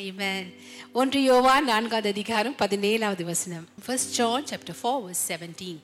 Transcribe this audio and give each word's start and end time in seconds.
Amen. 0.00 0.54
ஒன்று 0.92 1.22
யோவான் 1.22 1.64
நான்காவது 1.64 2.08
அதிகாரம் 2.08 2.54
பதினேழாவது 2.58 3.22
வசனம். 3.22 3.68
First 3.86 4.14
John 4.14 4.44
chapter 4.44 4.76
four 4.82 5.02
verse 5.06 5.28
seventeen 5.28 5.78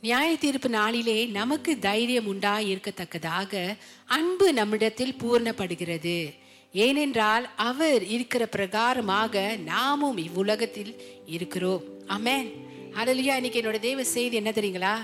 நியாய 0.00 0.36
தீர்ப்பு 0.36 0.68
நாளிலே 0.68 1.24
நமக்கு 1.24 1.78
தைரியம் 1.78 2.26
உண்டாய் 2.26 2.72
இருக்கத்தக்கதாக 2.72 3.76
அன்பு 4.04 4.52
நம்மிடத்தில் 4.52 5.14
பூர்ணப்படுகிறது. 5.14 6.34
ஏனென்றால் 6.72 7.48
அவர் 7.56 8.04
இருக்கிற 8.04 8.48
பிரகாரமாக 8.56 9.56
நாமும் 9.56 10.18
இவ்வுலகத்தில் 10.18 11.02
இருக்கிறோம். 11.26 11.82
அமேன் 12.06 12.52
ஹalleluya 12.94 13.34
இன்னைக்கு 13.34 13.60
என்னோட 13.60 13.78
தேவ 13.78 14.04
செய்தி 14.04 14.36
என்ன 14.36 14.50
தெரியுங்களா? 14.50 14.96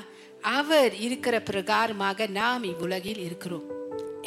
அவர் 0.42 0.96
இருக்கிற 0.96 1.42
பிரகாரமாக 1.50 2.28
நாம் 2.28 2.64
இவ்வுலகில் 2.64 3.18
இருக்கிறோம். 3.18 3.73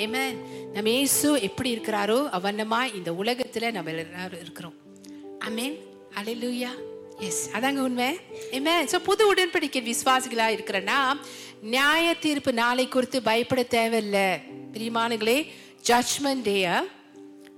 ஏமேன் 0.03 0.35
நம்ம 0.73 0.89
இயேசு 0.89 1.41
எப்படி 1.41 1.69
இருக்கிறாரோ 1.75 2.17
அவண்ணமா 2.37 2.95
இந்த 2.95 3.11
உலகத்துல 3.11 3.71
நம்ம 3.71 3.91
எல்லாரும் 3.91 4.41
இருக்கிறோம். 4.41 4.75
அமேன் 5.47 5.75
ஹalleluya 6.15 6.69
எஸ் 7.17 7.49
அதாங்க 7.53 7.77
உண்மை. 7.77 8.09
ஏமே 8.51 8.73
ஸோ 8.91 8.97
புது 9.03 9.33
உடன்படிக்கை 9.33 9.81
விசுவாசிகளா 9.89 10.47
இருக்கிறேன்னா 10.55 10.99
நியாய 11.61 12.13
தீர்ப்பு 12.13 12.53
நாளை 12.53 12.87
குறித்து 12.87 13.21
பயப்பட 13.21 13.63
தேவையில்லை. 13.63 14.27
பிரியமானங்களே 14.73 15.37
ஜட்ஜ்மெண்ட் 15.89 16.45
டேயா 16.49 16.75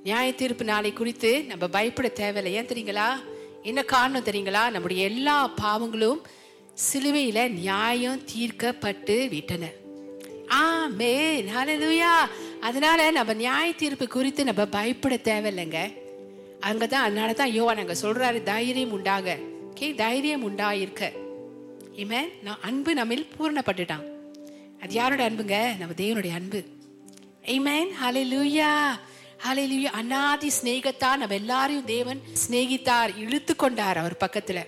நியாய 0.04 0.34
தீர்ப்பு 0.34 0.64
நாளை 0.64 0.94
குறித்து 0.94 1.44
நம்ம 1.44 1.68
பயப்பட 1.68 2.08
தேவையில்லை. 2.08 2.62
ஏன் 2.62 2.72
தெரியுங்களா? 2.72 3.10
என்ன 3.64 3.84
காரணம் 3.84 4.24
தெரியுங்களா? 4.24 4.70
நம்முடைய 4.72 5.04
எல்லா 5.04 5.38
பாவங்களும் 5.62 6.22
சிலுவையில 6.86 7.50
நியாயம் 7.50 8.24
தீர்க்கப்பட்டு 8.24 9.28
விட்டன. 9.30 9.66
ஆமென். 10.50 11.56
ஹalleluya. 11.56 12.28
அதனால 12.60 13.12
நம்ம 13.12 13.34
நியாய 13.34 13.74
தீர்ப்பு 13.74 14.08
குறித்து 14.08 14.44
நம்ம 14.44 14.66
பயப்பட 14.66 15.16
தேவையில்லைங்க. 15.16 15.94
அங்க 16.60 16.88
தான் 16.88 17.04
அதனால 17.04 17.34
தான் 17.34 17.48
ஐயோ 17.48 17.74
அங்க 17.78 17.96
சொல்றாரு 18.02 18.44
தைரியம் 18.44 18.92
உண்டாக. 18.92 19.38
கே 19.74 19.94
தைரியம் 19.94 20.50
உண்டாயிருக்க. 20.50 21.12
இமே 21.96 22.20
நான் 22.44 22.60
அன்பு 22.62 22.94
நம்மில் 22.94 23.28
பூரணப்பட்டுட்டான். 23.40 24.04
அது 24.82 24.94
யாரோட 24.94 25.30
அன்புங்க? 25.30 25.78
நம்ம 25.78 25.94
தேவனுடைய 25.98 26.34
அன்பு. 26.34 26.64
Amen. 27.46 27.88
Hallelujah. 28.04 29.00
Hallelujah. 29.48 29.84
அநாதி 29.84 30.52
சிநேகத்தா 30.62 31.16
நம்ம 31.16 31.36
எல்லாரையும் 31.36 31.86
தேவன் 31.86 32.22
சிநேகித்தார் 32.50 33.18
இழுத்து 33.18 33.56
கொண்டார் 33.56 33.98
அவர் 33.98 34.18
பக்கத்துல. 34.20 34.64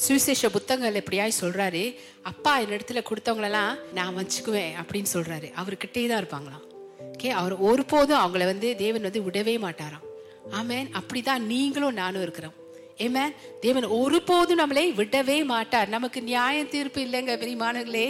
சுவிசேஷ 0.00 0.48
புத்தகங்கள் 0.48 1.02
எப்படியாய் 1.02 1.38
சொல்றாரு? 1.40 1.96
அப்பா 2.22 2.60
என்னிடத்துல 2.60 3.04
கொடுத்தவங்களெல்லாம் 3.10 3.78
நான் 3.92 4.16
வச்சுக்குவேன் 4.16 4.72
அப்படின்னு 4.82 5.06
சொல்றாரு. 5.12 5.52
அவர்கிட்டே 5.60 6.08
தான் 6.08 6.24
இருப்பாங்களாம். 6.24 6.66
ஓகே 7.12 7.28
அவர் 7.28 7.56
ஒருபோதும் 7.56 8.18
அவங்கள 8.18 8.44
வந்து 8.44 8.76
தேவன் 8.76 9.00
வந்து 9.00 9.20
விடவே 9.20 9.54
மாட்டாராம். 9.66 10.06
ஆமேன் 10.50 10.88
அப்படிதான் 11.00 11.38
நீங்களும் 11.38 11.92
நானும் 11.92 12.22
இருக்கிறோம். 12.22 12.52
ஏமேன் 12.96 13.34
தேவன் 13.60 13.84
ஒருபோதும் 13.84 14.58
நம்மளை 14.58 14.84
விடவே 15.00 15.44
மாட்டார். 15.44 15.88
நமக்கு 15.88 16.22
நியாய 16.22 16.64
தீர்ப்பு 16.64 17.00
இல்லைங்க 17.00 17.36
பெரியமானங்களே 17.42 18.08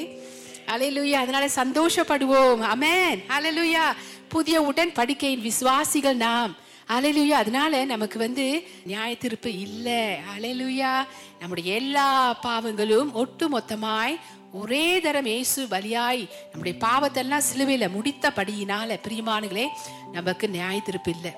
அலையலுயா 0.66 1.20
அதனால 1.24 1.46
சந்தோஷப்படுவோம். 1.46 2.62
அமேன் 2.74 3.20
அலையிலுயா 3.28 3.86
புதிய 4.28 4.62
உடன் 4.62 4.92
படிக்கையின் 4.96 5.40
விசுவாசிகள் 5.40 6.16
நாம். 6.16 6.56
அலையிலுயா. 6.90 7.38
அதனால 7.42 7.84
நமக்கு 7.84 8.18
வந்து 8.18 8.62
நியாய 8.84 9.16
திருப்பு 9.20 9.46
இல்லை. 9.46 10.02
அலையிலுயா. 10.34 10.92
நம்முடைய 11.38 11.74
எல்லா 11.74 12.38
பாவங்களும் 12.42 13.12
ஒட்டு 13.12 13.58
மொத்தமாய் 13.58 14.16
ஒரே 14.52 15.00
தரம் 15.00 15.26
இயேசு 15.26 15.66
பலியாய் 15.66 16.28
நம்முடைய 16.50 16.78
பாவத்தெல்லாம் 16.86 17.46
சிலுவையில 17.50 17.88
முடித்தபடியினால 17.96 18.98
பிரியமானுகளே 19.08 19.66
நமக்கு 20.12 20.48
நியாய 20.48 20.80
திருப்பு 20.86 21.08
இல்லை. 21.08 21.32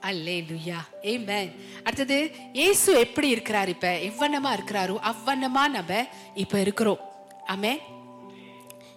அல்லே 0.00 0.36
லுயா 0.50 0.78
ஏமேன் 1.02 1.50
அடுத்தது 1.84 2.18
இயேசு 2.52 2.98
எப்படி 2.98 3.28
இருக்கிறார் 3.28 3.68
இப்ப? 3.68 3.88
எவ்வண்ணமா 3.88 4.50
இருக்கிறாரோ 4.58 4.96
அவ்வண்ணமா 5.10 5.68
நம்ம 5.68 6.06
இப்ப 6.34 6.60
இருக்கிறோம். 6.60 7.00
ஆமே 7.46 7.72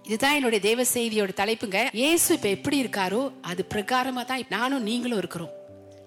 இதுதான் 0.04 0.34
என்னுடைய 0.34 0.64
தேவ 0.64 0.84
செய்தியோட 0.94 1.32
தலைப்புங்க. 1.42 1.88
இயேசு 1.92 2.34
இப்ப 2.34 2.48
எப்படி 2.48 2.84
இருக்காரோ 2.84 3.32
அது 3.42 3.66
பிரகாரமா 3.74 4.26
தான் 4.26 4.42
நானும் 4.50 4.84
நீங்களும் 4.84 5.18
இருக்கிறோம். 5.18 5.50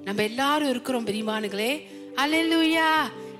நம்ம 0.04 0.22
எல்லாரும் 0.22 0.68
இருக்கிறோம் 0.68 1.06
பிரிமானுங்களே 1.06 1.86
அல்லேலூயா. 2.16 2.90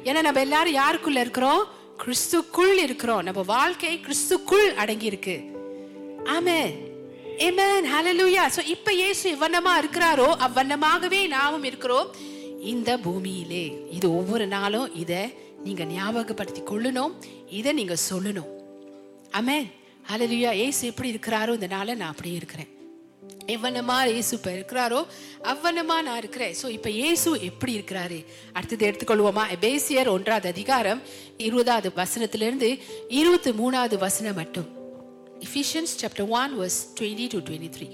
ஏன்னா 0.04 0.22
நம்ம 0.22 0.40
எல்லாரும் 0.40 0.74
யாருக்குள்ள 0.74 1.20
இருக்கிறோம்? 1.20 1.64
கிறிஸ்துக்குள் 2.04 2.76
இருக்கிறோம். 2.82 3.22
நம்ம 3.22 3.42
வாழ்க்கை 3.42 4.00
கிறிஸ்துக்குள் 4.06 4.74
அடங்கி 4.74 5.06
இருக்கு 5.06 5.36
ஆமே 6.24 6.84
Amen. 7.38 7.82
Hallelujah. 7.94 8.46
சோ 8.56 8.66
இப்ப 8.66 8.92
இயேசு 8.92 9.32
இவ்வண்ணமா 9.32 9.72
இருக்கிறாரோ 9.82 10.28
அவ்வண்ணமாகவே 10.46 11.26
நாமும் 11.26 11.64
இருக்கிறோம். 11.64 12.14
இந்த 12.60 12.98
பூமியிலே 12.98 13.64
இது 13.90 14.16
ஒவ்வொரு 14.16 14.46
நாளும் 14.46 14.94
இத 14.94 15.28
நீங்க 15.64 15.84
ஞாபகப்படுத்தி 15.84 16.60
கொள்ளணும் 16.60 17.12
இத 17.50 17.72
நீங்க 17.72 17.96
சொல்லணும். 18.10 18.48
அமேன் 19.40 19.66
ஹalleluya 20.10 20.50
ஏசு 20.66 20.86
எப்படி 20.86 21.08
இருக்கிறாரோ 21.12 21.52
இந்த 21.52 21.66
நான் 21.66 22.00
அப்படியே 22.00 22.34
இருக்கிறேன். 22.34 22.68
எவ்வளமா 23.54 23.96
இயேசு 24.08 24.36
இப்ப 24.36 24.50
இருக்கிறாரோ 24.50 25.06
அவ்வளமா 25.52 25.96
நான் 26.02 26.16
இருக்கிறேன். 26.16 26.54
ஸோ 26.62 26.68
இப்ப 26.68 26.90
இயேசு 26.90 27.40
எப்படி 27.40 27.72
இருக்கிறாரு? 27.78 28.24
அடுத்தது 28.52 28.86
எடுத்துக்கொள்வோமா? 28.90 29.44
எபேசியர் 29.56 30.08
ஒன்றாவது 30.08 30.48
அதிகாரம் 30.48 31.02
இருபதாவது 31.36 31.92
வசனத்திலிருந்து 31.96 32.78
இருபத்தி 33.08 33.50
மூணாவது 33.50 33.98
வசனம் 33.98 34.34
மட்டும். 34.34 34.68
Ephesians 35.46 35.94
chapter 36.02 36.28
one 36.28 36.52
verse 36.60 36.80
twenty 37.00 37.28
to 37.34 37.38
twenty 37.38 37.70
three 37.76 37.88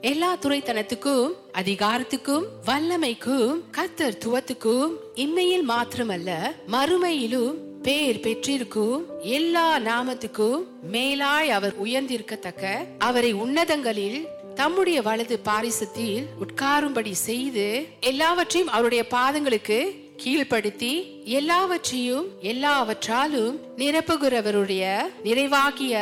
எல்லா 0.00 0.36
துறைத்தனத்துக்கும் 0.36 1.32
அதிகாரத்துக்கும் 1.52 2.46
வல்லமைக்கும் 2.66 3.60
கத்தர் 3.78 4.18
துவத்துக்கும் 4.24 4.92
இம்மையில் 5.14 5.68
மாத்திரமல்ல 5.68 6.30
மறுமையிலும் 6.66 7.54
பேர் 7.82 8.20
பெற்றிருக்கும் 8.20 9.00
எல்லா 9.30 9.78
நாமத்துக்கும் 9.78 10.60
மேலாய் 10.92 11.48
அவர் 11.48 11.74
உயர்ந்திருக்கத்தக்க 11.84 12.64
அவரை 12.98 13.32
உன்னதங்களில் 13.34 14.20
தம்முடைய 14.54 15.02
வலது 15.02 15.38
பாரிசத்தில் 15.44 16.26
உட்காரும்படி 16.44 17.12
செய்து 17.22 17.66
எல்லாவற்றையும் 18.00 18.70
அவருடைய 18.70 19.04
பாதங்களுக்கு 19.10 19.78
கீழ்ப்படுத்தி 20.16 20.90
எல்லாவற்றையும் 21.24 22.26
எல்லாவற்றாலும் 22.42 23.54
நிரப்புகிறவருடைய 23.76 24.84
நிறைவாகிய 25.24 25.94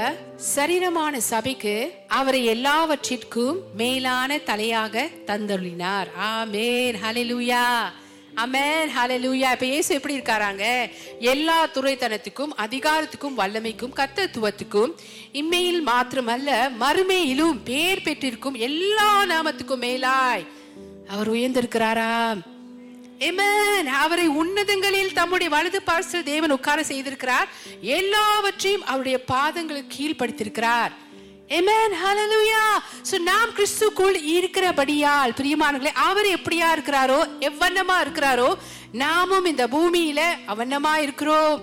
சரீரமான 0.57 1.17
சபைக்கு 1.31 1.75
அவரை 2.09 2.45
எல்லாவற்றிற்கும் 2.45 3.59
மேலான 3.77 4.39
தலையாக 4.47 5.07
தந்தொழினார் 5.27 6.11
ஆமேன். 6.31 6.97
ஹலிலுயா 7.03 7.65
அமேன் 8.43 8.91
ஹலலூயா 8.97 9.53
இப்ப 9.53 9.67
இயேசு 9.67 9.95
எப்படி 9.95 10.17
இருக்காராங்க? 10.17 10.89
எல்லா 11.19 11.67
துறைத்தனத்துக்கும் 11.67 12.53
அதிகாரத்துக்கும் 12.57 13.37
வல்லமைக்கும் 13.37 13.97
கத்தத்துவத்துக்கும் 13.97 14.93
இம்மையில் 15.33 15.83
மாத்திரமல்ல 15.87 16.71
மறுமையிலும் 16.81 17.61
பேர் 17.65 18.03
பெற்றிருக்கும் 18.03 18.55
எல்லா 18.55 19.25
நாமத்துக்கும் 19.25 19.85
மேலாய் 19.85 20.47
அவர் 21.09 21.31
உயர்ந்திருக்கிறாராம் 21.31 22.41
எமன் 23.19 23.87
அவரை 23.87 24.29
உன்னதங்களில் 24.29 25.13
தம்முடைய 25.13 25.55
வலது 25.55 25.83
பார்சல் 25.87 26.23
தேவன் 26.23 26.51
உட்கார 26.51 26.83
செய்திருக்கிறார். 26.83 27.49
எல்லாவற்றையும் 27.81 28.85
அவருடைய 28.85 29.25
பாதங்களுக்கு 29.29 29.97
கீழ்ப்படுத்திருக்கிறார் 29.99 30.93
Amen. 31.59 31.93
Hallelujah. 32.01 32.67
So 33.09 33.17
நாம் 33.29 33.53
கிறிஸ்துக்குள் 33.57 34.17
இருக்கிறபடியால் 34.35 35.33
பிரியமானங்களே 35.39 35.93
அவர் 36.09 36.29
எப்படியா 36.37 36.69
இருக்கிறாரோ 36.75 37.17
எவ்வண்ணமா 37.49 37.97
இருக்கிறாரோ 38.05 38.49
நாமும் 39.03 39.49
இந்த 39.53 39.67
பூமியில 39.75 40.21
அவண்ணமா 40.53 40.95
இருக்கிறோம். 41.07 41.57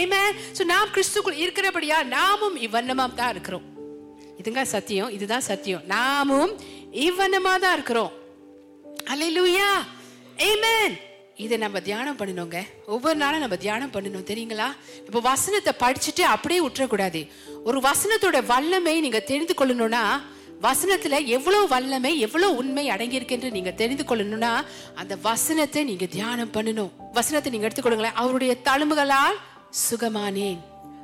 Amen. 0.00 0.30
சோ 0.58 0.64
நாம் 0.74 0.92
கிறிஸ்துக்குள் 0.96 1.40
இருக்கிறபடியா 1.44 1.98
நாமும் 2.16 2.56
இவ்வண்ணமா 2.66 3.06
தான் 3.22 3.32
இருக்கிறோம். 3.34 3.66
இதுங்க 4.40 4.62
சத்தியம் 4.76 5.12
இதுதான் 5.18 5.48
சத்தியம். 5.50 5.84
நாமும் 5.96 6.54
இவ்வண்ணமா 7.08 7.52
தான் 7.64 7.76
இருக்கிறோம். 7.78 8.14
அல்லேலூயா 9.12 9.70
ஏமேன் 10.48 10.96
இதை 11.44 11.56
நம்ம 11.62 11.80
தியானம் 11.88 12.16
பண்ணணுங்க. 12.20 12.60
ஒவ்வொரு 12.94 13.18
நாளும் 13.20 13.42
நம்ம 13.42 13.56
தியானம் 13.64 13.92
பண்ணணும் 13.96 14.24
தெரியுங்களா? 14.30 14.66
இப்போ 15.08 15.20
வசனத்தை 15.26 15.72
படிச்சுட்டு 15.82 16.22
அப்படியே 16.34 16.60
விட்டுறக்கூடாது 16.64 17.20
ஒரு 17.68 17.80
வசனத்தோட 17.80 18.46
வல்லமை 18.46 19.00
நீங்க 19.00 19.20
தெரிந்து 19.20 19.54
கொள்ளணும்னா 19.58 20.02
வசனத்துல 20.66 21.26
எவ்வளவு 21.26 21.68
வல்லமை 21.68 22.18
எவ்வளவு 22.26 22.56
உண்மை 22.56 22.84
அடங்கியிருக்குன்னு 22.90 23.50
நீங்க 23.56 23.70
தெரிந்து 23.70 24.04
கொள்ளணும்னா 24.04 24.52
அந்த 24.94 25.16
வசனத்தை 25.16 25.84
நீங்க 25.84 26.06
தியானம் 26.06 26.52
பண்ணணும். 26.52 26.90
வசனத்தை 27.12 27.52
நீங்க 27.52 27.66
எடுத்துக்கொள்ளுங்களேன் 27.68 28.18
அவருடைய 28.22 28.56
தழும்புகளால் 28.64 29.36
சுகமானேன். 29.90 30.58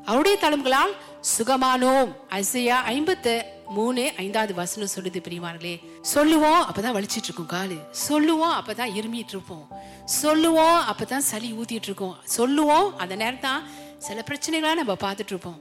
அவருடைய 0.05 0.37
தழும்புகளால் 0.44 0.94
சுகமானோம். 1.37 2.11
அசையா 2.38 2.78
ஐம்பத்து 2.94 3.34
மூணு 3.76 4.02
ஐந்தாவது 4.16 4.55
வசனம் 4.55 4.93
சொல்லுது 4.94 5.20
பிரியமானங்களே 5.26 5.76
சொல்லுவோம் 6.00 6.62
அப்பதான் 6.69 6.96
வலிச்சிட்டு 6.96 7.31
இருக்கும் 7.31 7.52
காலு. 7.52 7.78
சொல்லுவோம் 7.90 8.56
அப்பதான் 8.61 8.94
இருமிட்டு 8.99 9.34
இருப்போம் 9.37 9.66
சொல்லுவோம் 10.05 10.81
அப்பதான் 10.90 11.28
சளி 11.31 11.52
ஊத்திட்டு 11.52 11.90
இருக்கோம் 11.90 12.16
சொல்லுவோம் 12.38 12.88
அந்த 12.96 13.14
நேரம் 13.14 13.40
தான் 13.40 13.62
சில 13.99 14.25
பிரச்சனைகளா 14.31 14.75
நம்ம 14.75 14.96
பார்த்துட்டு 15.06 15.32
இருப்போம் 15.34 15.61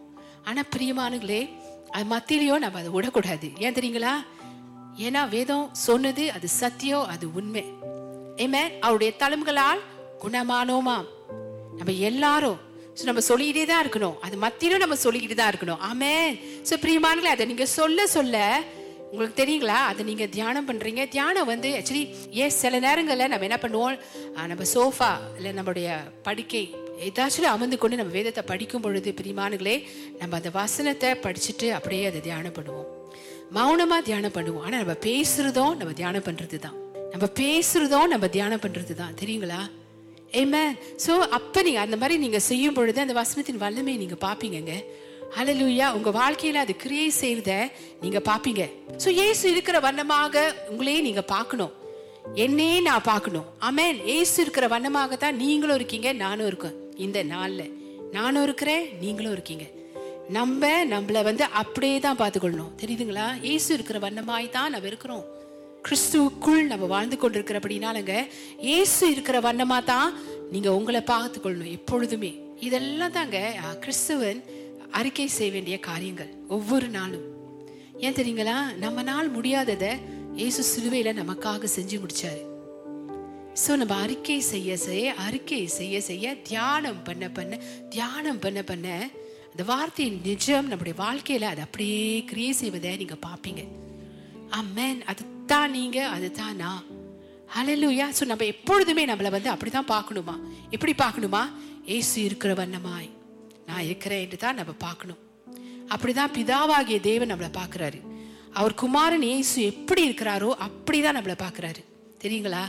ஆனால் 0.49 0.69
பிரியமானங்களே 0.73 1.41
அது 1.95 2.05
மத்தியிலையும் 2.13 2.63
நம்ம 2.65 2.79
அதை 2.81 2.91
விடக்கூடாது. 2.95 3.47
ஏன் 3.65 3.75
தெரியுங்களா? 3.77 4.13
ஏன்னா 5.05 5.21
வேதம் 5.35 5.65
சொன்னது 5.87 6.23
அது 6.35 6.47
சத்தியம் 6.61 7.09
அது 7.13 7.25
உண்மை. 7.39 7.63
ஏமே 8.43 8.63
அவருடைய 8.85 9.11
தழும்புகளால் 9.23 9.81
குணமானோமாம். 10.23 11.07
நம்ம 11.79 11.91
எல்லாரும். 12.09 12.59
ஸோ 12.97 13.03
நம்ம 13.09 13.21
சொல்லிக்கிட்டே 13.27 13.65
தான் 13.71 13.83
இருக்கணும். 13.83 14.17
அது 14.25 14.35
மத்தியிலும் 14.45 14.83
நம்ம 14.83 14.97
சொல்லிக்கிட்டு 15.05 15.37
தான் 15.39 15.51
இருக்கணும். 15.53 15.81
ஆமே 15.89 16.13
ஸோ 16.69 16.73
பிரியமானங்களே 16.83 17.33
அதை 17.35 17.45
நீங்கள் 17.51 17.73
சொல்ல 17.79 18.07
சொல்ல 18.15 18.37
உங்களுக்கு 19.13 19.39
தெரியுங்களா? 19.41 19.79
அதை 19.89 20.01
நீங்கள் 20.09 20.31
தியானம் 20.35 20.67
பண்ணுறீங்க 20.69 21.01
தியானம் 21.15 21.49
வந்து 21.53 21.69
ஆக்சுவலி 21.79 22.05
ஏன் 22.43 22.55
சில 22.61 22.79
நேரங்களில் 22.85 23.31
நம்ம 23.31 23.47
என்ன 23.49 23.59
பண்ணுவோம்? 23.63 23.97
நம்ம 24.51 24.65
சோஃபா 24.75 25.11
இல்லை 25.37 25.51
நம்மளுடைய 25.57 25.89
படுக்கை 26.27 26.63
ஏதாச்சும் 27.07 27.53
அமர்ந்து 27.55 27.77
கொண்டு 27.81 27.99
நம்ம 27.99 28.13
வேதத்தை 28.17 28.43
படிக்கும் 28.51 28.83
பொழுது 28.85 29.11
பிரிமானுகளே 29.19 29.75
நம்ம 30.19 30.35
அந்த 30.39 30.49
வசனத்தை 30.59 31.09
படிச்சுட்டு 31.25 31.69
அப்படியே 31.77 32.03
அதை 32.09 32.21
தியானம் 32.27 32.55
பண்ணுவோம். 32.57 32.89
மௌனமா 33.57 33.97
தியானம் 34.09 34.35
பண்ணுவோம். 34.37 34.65
ஆனா 34.67 34.75
நம்ம 34.83 34.95
பேசுறதும் 35.07 35.73
நம்ம 35.79 35.93
தியானம் 36.01 36.27
பண்றது 36.27 36.59
தான் 36.65 36.77
நம்ம 37.13 37.25
பேசுறதும் 37.39 38.11
நம்ம 38.13 38.27
தியானம் 38.35 38.63
பண்றது 38.65 38.93
தான் 39.01 39.17
தெரியுங்களா? 39.21 39.61
ஏமேன் 40.41 40.73
ஸோ 41.05 41.13
அப்போ 41.37 41.59
நீங்கள் 41.67 41.85
அந்த 41.85 41.97
மாதிரி 42.01 42.15
நீங்கள் 42.23 42.45
செய்யும் 42.49 42.77
பொழுது 42.77 43.03
அந்த 43.05 43.15
வசனத்தின் 43.21 43.61
வல்லமையை 43.63 43.97
நீங்கள் 44.03 44.23
பார்ப்பீங்கங்க. 44.27 44.75
அலலுயா 45.39 45.87
உங்க 45.97 46.09
வாழ்க்கையில 46.19 46.63
அது 46.65 46.73
கிரியை 46.83 47.09
செய்யறத 47.21 47.53
நீங்க 48.03 48.19
பாப்பீங்க 48.29 48.63
ஸோ 49.03 49.09
ஏசு 49.25 49.45
இருக்கிற 49.53 49.77
வண்ணமாக 49.87 50.45
உங்களையே 50.71 50.99
நீங்க 51.07 51.23
பார்க்கணும். 51.35 51.73
என்னே 52.43 52.71
நான் 52.87 53.07
பார்க்கணும். 53.11 53.47
அமேன் 53.69 53.99
ஏசு 54.17 54.35
இருக்கிற 54.43 54.67
வண்ணமாக 54.73 55.15
தான் 55.23 55.39
நீங்களும் 55.43 55.77
இருக்கீங்க 55.79 56.11
நானும் 56.23 56.49
இருக்கேன். 56.51 56.77
இந்த 56.97 57.23
நாளில். 57.23 57.81
நானும் 58.11 58.43
இருக்கிறேன் 58.43 58.97
நீங்களும் 58.99 59.31
இருக்கீங்க. 59.31 59.63
நம்ம 60.29 60.83
நம்மள 60.83 61.23
வந்து 61.23 61.43
அப்படியே 61.43 61.99
தான் 61.99 62.17
பார்த்துக்கொள்ளணும். 62.17 62.71
தெரியுதுங்களா? 62.81 63.41
ஏசு 63.41 63.73
இருக்கிற 63.73 63.99
வண்ணமாய் 63.99 64.49
தான் 64.49 64.69
நம்ம 64.69 64.87
இருக்கிறோம். 64.87 65.25
கிறிஸ்துவுக்குள் 65.87 66.65
நம்ம 66.65 66.85
வாழ்ந்து 66.85 67.17
கொண்டிருக்கிறபடினாலங்க 67.21 68.27
ஏசு 68.57 69.11
இருக்கிற 69.11 69.39
வண்ணமா 69.39 69.83
தான் 69.83 70.13
நீங்க 70.51 70.75
உங்களை 70.75 71.01
பார்த்துக்கொள்ளணும் 71.01 71.71
எப்பொழுதுமே. 71.71 72.39
இதெல்லாம் 72.59 73.11
தாங்க 73.11 73.55
கிறிஸ்துவன் 73.79 74.43
அறிக்கை 74.91 75.27
செய்ய 75.27 75.51
வேண்டிய 75.51 75.79
காரியங்கள் 75.79 76.33
ஒவ்வொரு 76.47 76.87
நாளும். 76.87 77.25
ஏன் 77.99 78.13
தெரியுங்களா? 78.13 78.75
நம்ம 78.75 79.01
நாள் 79.01 79.31
முடியாததை 79.31 79.99
இயேசு 80.35 80.61
சிலுவையில 80.63 81.21
நமக்காக 81.21 81.67
செஞ்சு 81.75 82.01
முடிச்சாரு. 82.01 82.52
ஸோ 83.61 83.75
நம்ம 83.75 83.95
அறிக்கை 83.95 84.39
செய்ய 84.39 84.77
செய்ய 84.77 85.13
அறிக்கை 85.13 85.67
செய்ய 85.67 86.01
செய்ய 86.01 86.35
தியானம் 86.35 87.03
பண்ண 87.03 87.29
பண்ண 87.29 87.59
தியானம் 87.89 88.39
பண்ண 88.39 88.63
பண்ண 88.63 89.11
அந்த 89.51 89.63
வார்த்தையின் 89.63 90.21
நிஜம் 90.21 90.67
நம்முடைய 90.67 90.97
வாழ்க்கையில் 90.97 91.43
அது 91.43 91.61
அப்படியே 91.61 92.23
கிரியே 92.29 92.49
செய்வதை 92.49 92.97
நீங்கள் 92.97 93.23
பார்ப்பீங்க. 93.27 93.63
அம்மேன் 94.49 95.01
அதுதான் 95.05 95.71
நீங்கள் 95.71 96.11
அதுதான் 96.15 96.55
நான். 96.55 96.83
ஹalleluya 97.55 98.07
ஸோ 98.17 98.25
நம்ம 98.25 98.45
எப்பொழுதுமே 98.45 99.05
நம்மளை 99.05 99.29
வந்து 99.29 99.49
அப்படி 99.49 99.71
தான் 99.71 99.91
பார்க்கணுமா? 99.95 100.35
எப்படி 100.71 100.93
பார்க்கணுமா? 100.93 101.49
ஏசு 101.85 102.23
இருக்கிற 102.23 102.53
வண்ணமாய். 102.53 103.09
நான் 103.65 103.83
இருக்கிறேன் 103.83 104.21
என்று 104.21 104.37
தான் 104.37 104.55
நம்ம 104.55 104.71
பார்க்கணும். 104.71 105.21
அப்படிதான் 105.89 106.33
பிதாவாகிய 106.37 106.99
தேவன் 106.99 107.31
நம்மளை 107.31 107.51
பார்க்கறாரு. 107.61 107.99
அவர் 108.53 108.73
குமாரன் 108.73 109.21
ஏசு 109.21 109.63
எப்படி 109.63 110.09
இருக்கிறாரோ 110.09 110.49
அப்படி 110.49 111.01
தான் 111.01 111.15
நம்மளை 111.15 111.35
பார்க்குறாரு. 111.45 111.83
தெரியுங்களா? 112.23 112.63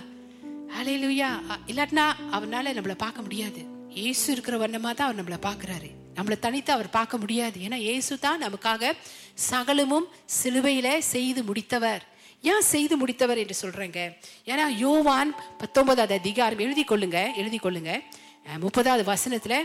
ஹalleluya 0.77 1.29
இல்லாட்டினா 1.71 2.05
அவனால 2.37 2.73
நம்மளை 2.77 2.97
பார்க்க 3.03 3.27
முடியாது. 3.27 3.61
இயேசு 3.99 4.25
இருக்கிற 4.33 4.57
வண்ணமா 4.63 4.91
தான் 4.99 5.07
அவர் 5.09 5.19
நம்மளை 5.21 5.39
பார்க்கறாரு. 5.49 5.89
நம்மளை 6.17 6.37
தனித்து 6.47 6.71
அவர் 6.77 6.89
பார்க்க 6.97 7.21
முடியாது. 7.23 7.57
ஏன்னா 7.67 7.79
இயேசு 7.85 8.13
தான் 8.25 8.43
நமக்காக 8.45 8.93
சகலமும் 9.51 10.07
சிலுவையில் 10.39 10.91
செய்து 11.13 11.43
முடித்தவர். 11.51 12.03
ஏன் 12.53 12.67
செய்து 12.73 12.95
முடித்தவர் 13.03 13.41
என்று 13.43 13.57
சொல்கிறேங்க 13.63 14.01
ஏன்னா 14.51 14.65
யோவான் 14.85 15.31
பத்தொன்பதாவது 15.63 16.17
அதிகாரம் 16.21 16.63
எழுதி 16.67 16.85
கொள்ளுங்க 16.91 17.21
எழுதி 17.43 17.61
கொள்ளுங்க. 17.67 17.93
முப்பதாவது 18.65 19.05
வசனத்தில் 19.13 19.59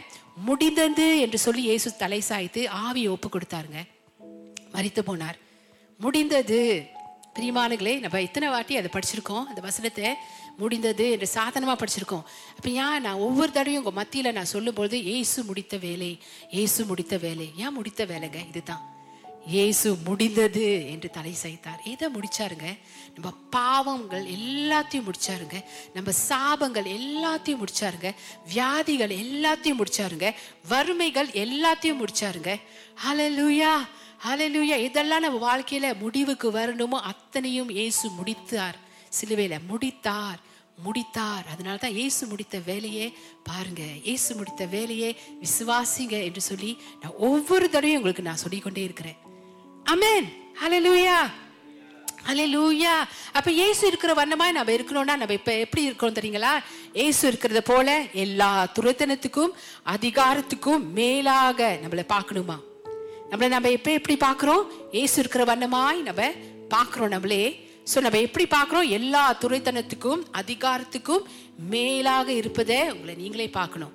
முடிந்தது 0.50 1.08
என்று 1.26 1.40
சொல்லி 1.46 1.64
இயேசு 1.70 1.90
தலை 2.04 2.22
சாய்த்து 2.30 2.62
ஆவியை 2.86 3.10
ஒப்பு 3.16 3.30
கொடுத்தாருங்க. 3.36 3.80
மறித்து 4.76 5.04
போனார். 5.10 5.38
முடிந்தது. 6.00 6.62
பிரியமானங்களே 7.36 7.96
நம்ம 8.04 8.22
இத்தனை 8.28 8.48
வாட்டி 8.54 8.74
அதை 8.80 8.90
படிச்சிருக்கோம். 8.94 9.46
அந்த 9.50 9.62
வசனத்தை 9.66 10.08
முடிந்தது 10.60 11.06
என்று 11.16 11.28
சாதனமாக 11.38 11.78
படிச்சிருக்கோம். 11.82 12.28
அப்போ 12.58 12.70
ஏன் 12.84 13.04
நான் 13.06 13.24
ஒவ்வொரு 13.28 13.52
தடவையும் 13.52 13.84
உங்கள் 13.84 14.00
மத்தியில் 14.04 14.36
நான் 14.38 14.54
சொல்லும்பொழுது 14.54 15.04
ஏசு 15.18 15.44
முடித்த 15.44 15.78
வேலை 15.88 16.12
இயேசு 16.52 16.86
முடித்த 16.86 17.18
வேலை 17.18 17.50
ஏன் 17.58 17.78
முடித்த 17.80 18.06
வேலைங்க 18.06 18.40
இதுதான்? 18.48 18.86
ஏசு 19.64 19.90
முடிந்தது 20.08 20.66
என்று 20.92 21.10
தலை 21.10 21.32
சாய்த்தார் 21.44 21.84
எதை 21.92 22.08
முடிச்சாருங்க? 22.16 22.68
நம்ம 23.14 23.30
பாவங்கள் 23.50 24.26
எல்லாத்தையும் 24.38 25.08
முடிச்சாருங்க. 25.08 25.58
நம்ம 25.94 26.12
சாபங்கள் 26.30 26.88
எல்லாத்தையும் 26.98 27.62
முடிச்சாருங்க. 27.62 28.10
வியாதிகள் 28.54 29.14
எல்லாத்தையும் 29.24 29.80
முடிச்சாருங்க. 29.82 30.30
வறுமைகள் 30.68 31.32
எல்லாத்தையும் 31.46 32.02
முடிச்சாருங்க. 32.02 32.54
ஹலலுயா 33.06 33.74
ஹலலுயா 34.28 34.78
இதெல்லாம் 34.90 35.26
நம்ம 35.26 35.40
வாழ்க்கையில 35.50 35.90
முடிவுக்கு 36.00 36.48
வரணுமோ 36.52 37.00
அத்தனையும் 37.12 37.70
ஏசு 37.86 38.06
முடித்தார். 38.10 38.78
சிலுவையில 39.18 39.56
முடித்தார். 39.68 40.40
முடித்தார். 40.86 41.46
அதனால 41.54 41.78
தான் 41.78 41.98
இயேசு 42.00 42.28
முடித்த 42.28 42.58
வேலையே 42.66 43.14
பாருங்க. 43.44 43.82
இயேசு 44.04 44.36
முடித்த 44.36 44.66
வேலையே 44.66 45.16
விசுவாசிங்க 45.44 46.24
என்று 46.28 46.42
சொல்லி 46.42 46.78
நான் 47.02 47.20
ஒவ்வொரு 47.30 47.70
தடவையும் 47.70 48.00
உங்களுக்கு 48.02 48.28
நான் 48.30 48.44
சொல்லிக்கொண்டே 48.46 48.84
இருக்கிறேன். 48.84 49.20
அமேன் 49.94 50.28
ஹalleluya 50.64 51.20
லூயா 52.54 52.94
அப்ப 53.38 53.52
இயேசு 53.52 53.88
இருக்கிற 53.88 54.14
வண்ணமாய் 54.14 54.52
நம்ம 54.52 54.72
இருக்கணும்னா 54.78 55.14
நம்ம 55.22 55.34
இப்ப 55.34 55.54
எப்படி 55.58 55.84
இருக்கிறோம் 55.84 56.18
தெரியுங்களா? 56.18 56.52
ஏசு 56.94 57.32
இருக்கிறத 57.32 57.60
போல 57.60 57.88
எல்லா 58.24 58.50
துரத்தனத்துக்கும் 58.80 59.54
அதிகாரத்துக்கும் 59.94 60.84
மேலாக 60.98 61.80
நம்மளை 61.84 62.04
பார்க்கணுமா? 62.16 62.58
நம்மளை 63.32 63.48
நம்ம 63.48 63.70
எப்ப 63.70 63.92
எப்படி 63.92 64.18
பார்க்கிறோம்? 64.18 64.64
இயேசு 64.92 65.16
இருக்கிற 65.20 65.44
வண்ணமாய் 65.46 66.02
நம்ம 66.02 66.32
பார்க்கிறோம் 66.70 67.10
நம்மளே. 67.10 67.69
ஸோ 67.96 68.02
நம்ம 68.02 68.20
எப்படி 68.20 68.46
பார்க்குறோம்? 68.46 68.90
எல்லா 68.90 69.38
துறைத்தனத்துக்கும் 69.42 70.22
அதிகாரத்துக்கும் 70.34 71.24
மேலாக 71.70 72.32
இருப்பதை 72.32 72.92
உங்களை 72.92 73.16
நீங்களே 73.16 73.50
பார்க்கணும். 73.50 73.92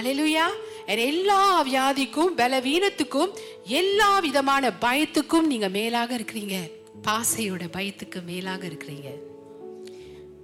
அலையிலுயா 0.00 0.46
எல்லா 0.86 1.66
வியாதிக்கும் 1.66 2.36
பலவீனத்துக்கும் 2.36 3.30
எல்லா 3.64 4.18
விதமான 4.18 4.72
பயத்துக்கும் 4.80 5.46
நீங்க 5.46 5.68
மேலாக 5.68 6.16
இருக்கிறீங்க. 6.16 6.70
பாசையோட 7.02 7.62
பயத்துக்கு 7.72 8.24
மேலாக 8.24 8.66
இருக்கிறீங்க. 8.66 9.08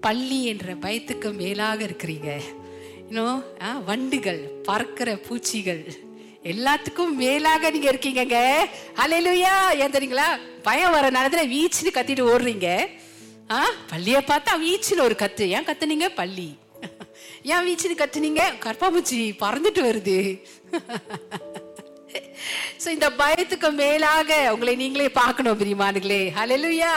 பள்ளி 0.00 0.44
என்ற 0.44 0.74
பயத்துக்கு 0.74 1.32
மேலாக 1.32 1.84
இருக்கிறீங்க. 1.84 2.40
இன்னும் 3.08 3.42
ஆ, 3.62 3.78
வண்டுகள் 3.78 4.38
பறக்கிற 4.38 5.16
பூச்சிகள். 5.16 6.05
எல்லாத்துக்கும் 6.46 7.14
மேலாக 7.14 7.70
நீங்க 7.70 7.88
இருக்கீங்கங்க. 7.92 8.38
அலையிலுயா 8.96 9.54
ஏன் 9.78 9.94
தெரியுங்களா? 9.96 10.28
பயம் 10.62 10.90
வர 10.90 11.10
நேரத்துல 11.10 11.44
வீச்சுன்னு 11.48 11.96
கத்திட்டு 11.96 12.28
ஓடுறீங்க. 12.32 12.68
ஆ? 13.50 13.60
பள்ளிய 13.92 14.18
பார்த்தா 14.26 14.52
வீச்சுன்னு 14.60 15.02
ஒரு 15.02 15.16
கத்து. 15.18 15.48
ஏன் 15.48 15.64
கத்துனீங்க? 15.64 16.08
பள்ளி. 16.14 16.48
ஏன் 17.42 17.64
வீச்சுன்னு 17.66 18.00
கத்துனீங்க? 18.02 18.42
கற்பாபூச்சி 18.64 19.36
பறந்துட்டு 19.40 19.82
வருது. 19.88 20.18
ஸோ 22.84 22.88
இந்த 22.88 23.10
பயத்துக்கு 23.10 23.72
மேலாக 23.72 24.52
உங்களை 24.52 24.76
நீங்களே 24.76 25.08
பார்க்கணும் 25.08 25.58
பிரியமானுங்களே 25.58 26.32
ஹலெலுயா 26.36 26.92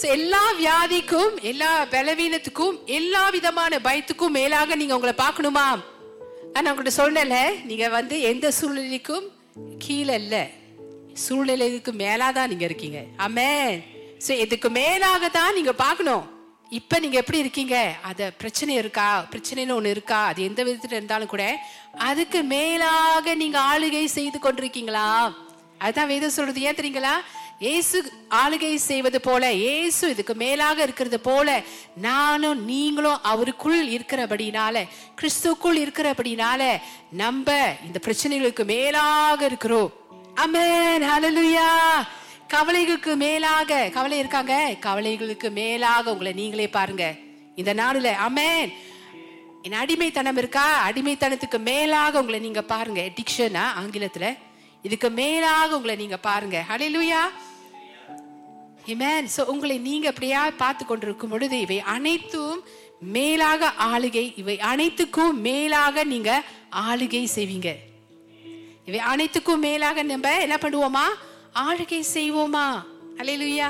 ஸோ 0.00 0.06
எல்லா 0.08 0.42
வியாதிக்கும் 0.58 1.40
எல்லா 1.42 1.86
பலவீனத்துக்கும் 1.90 2.76
எல்லா 2.84 3.30
விதமான 3.30 3.78
பயத்துக்கும் 3.78 4.36
மேலாக 4.40 4.76
நீங்க 4.76 4.94
உங்களை 4.94 5.14
பார்க்கணுமா? 5.18 5.66
நான் 6.54 6.70
உங்கள்கிட்ட 6.70 6.92
சொன்னேன்ல 7.02 7.36
நீங்க 7.68 7.88
வந்து 7.88 8.16
எந்த 8.30 8.46
சூழ்நிலைக்கும் 8.58 9.26
கீழே 9.84 10.14
இல்லை 10.22 10.42
சூழ்நிலைக்கு 11.24 11.92
மேலாதான் 12.02 12.50
நீங்க 12.52 12.64
இருக்கீங்க. 12.68 12.98
ஆமே 13.26 13.48
ஸோ 14.26 14.32
இதுக்கு 14.44 14.68
மேலாக 14.70 15.28
தான் 15.28 15.56
நீங்க 15.58 15.72
பார்க்கணும். 15.84 16.24
இப்போ 16.78 16.96
நீங்க 16.98 17.16
எப்படி 17.20 17.38
இருக்கீங்க? 17.38 17.76
அத 18.08 18.30
பிரச்சனை 18.40 18.74
இருக்கா? 18.74 19.06
பிரச்சனைன்னு 19.32 19.76
ஒன்று 19.76 19.94
இருக்கா? 19.96 20.18
அது 20.30 20.40
எந்த 20.48 20.60
விதத்துல 20.64 20.98
இருந்தாலும் 20.98 21.32
கூட 21.34 21.44
அதுக்கு 22.08 22.42
மேலாக 22.54 23.34
நீங்க 23.34 23.58
ஆளுகை 23.70 24.04
செய்து 24.18 24.38
கொண்டிருக்கீங்களா? 24.38 25.06
அதுதான் 25.78 26.10
வேதம் 26.12 26.36
சொல்றது. 26.36 26.60
ஏன் 26.68 26.78
தெரியுங்களா? 26.80 27.14
இயேசு 27.64 28.12
ஆளுகை 28.30 28.74
செய்வது 28.74 29.20
போல 29.20 29.52
இயேசு 29.52 30.10
இதுக்கு 30.10 30.34
மேலாக 30.34 30.82
இருக்கிறது 30.82 31.20
போல 31.20 31.62
நானும் 31.96 32.64
நீங்களும் 32.64 33.18
அவருக்குள் 33.32 33.80
இருக்கிறபடினால 33.96 34.84
கிறிஸ்துக்குள் 35.20 35.78
இருக்கிறபடினால 35.80 36.80
நம்ம 37.10 37.56
இந்த 37.86 38.00
பிரச்சனைகளுக்கு 38.06 38.64
மேலாக 38.64 39.44
இருக்கிறோம். 39.44 39.92
அமேன் 40.34 41.04
ஹலலுயா 41.10 41.68
கவலைகளுக்கு 42.54 43.16
மேலாக 43.16 43.90
கவலை 43.92 44.18
இருக்காங்க? 44.18 44.54
கவலைகளுக்கு 44.80 45.50
மேலாக 45.50 46.10
உங்களை 46.12 46.32
நீங்களே 46.32 46.68
பாருங்க. 46.68 47.14
இந்த 47.56 47.74
நாடுல 47.74 48.14
அமேன் 48.28 48.72
என் 49.62 49.80
அடிமைத்தனம் 49.82 50.36
இருக்கா? 50.36 50.90
அடிமைத்தனத்துக்கு 50.90 51.58
மேலாக 51.58 52.20
உங்களை 52.20 52.40
நீங்க 52.40 52.62
பாருங்க. 52.62 53.00
டிக்ஷனா 53.00 53.66
ஆங்கிலத்துல. 53.82 54.36
இதுக்கு 54.82 55.10
மேலாக 55.10 55.76
உங்களை 55.76 55.96
நீங்க 55.96 56.16
பாருங்க. 56.16 56.64
ஹலிலுயா 56.68 57.22
Amen. 58.92 59.22
ஸோ 59.36 59.44
உங்களை 59.44 59.78
நீங்க 59.78 60.08
அப்படியா 60.08 60.50
பார்த்து 60.50 60.84
கொண்டிருக்கும் 60.86 61.30
பொழுது 61.30 61.60
இவை 61.60 61.80
அனைத்தும் 61.80 62.60
மேலாக 63.16 63.72
ஆளுகை 63.78 64.24
இவை 64.36 64.56
அனைத்துக்கும் 64.58 65.40
மேலாக 65.40 66.04
நீங்க 66.04 66.30
ஆளுகை 66.88 67.22
செய்வீங்க. 67.34 67.70
இவை 68.84 69.00
அனைத்துக்கும் 69.12 69.62
மேலாக 69.66 70.02
நம்ம 70.02 70.40
என்ன 70.40 70.56
பண்ணுவோமா? 70.56 71.06
ஆளுகை 71.66 72.00
செய்வோமா? 72.14 72.66
அல்லேலூயா. 73.18 73.68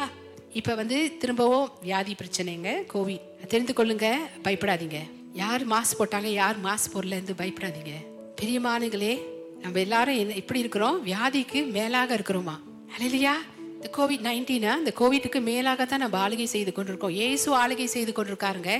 இப்ப 0.53 0.75
வந்து 0.75 1.17
திரும்பவும் 1.19 1.69
வியாதி 1.83 2.15
பிரச்சனைங்க 2.23 2.71
கோவிட் 2.95 3.27
தெரிந்து 3.49 3.73
கொள்ளுங்க 3.73 4.09
பயப்படாதீங்க. 4.45 4.99
யார் 5.33 5.69
மாஸ்க் 5.69 5.99
போட்டாங்க 5.99 6.31
யார் 6.41 6.57
மாஸ்க் 6.65 6.95
போடல 6.95 7.19
இருந்து 7.19 7.41
பயப்படாதீங்க. 7.43 7.95
பெரியமானுங்களே 8.41 9.15
நம்ம 9.63 9.79
எல்லாரும் 9.87 10.17
என்ன 10.17 10.35
எப்படி 10.35 10.61
இருக்கிறோம்? 10.61 11.07
வியாதிக்கு 11.07 11.71
மேலாக 11.73 12.17
இருக்கிறோமா? 12.17 12.57
அல்லையா 12.99 13.35
இந்த 13.81 13.91
கோவிட் 13.97 14.25
நைன்டீனா 14.27 14.73
இந்த 14.81 14.93
கோவிட்டுக்கு 14.99 15.41
மேலாக 15.47 15.83
தான் 15.91 16.03
நம்ம 16.05 16.17
ஆளுகை 16.25 16.47
செய்து 16.55 16.73
கொண்டிருக்கோம். 16.77 17.15
இயேசு 17.21 17.47
ஆளுகை 17.61 17.87
செய்து 17.93 18.13
கொண்டிருக்காருங்க. 18.17 18.73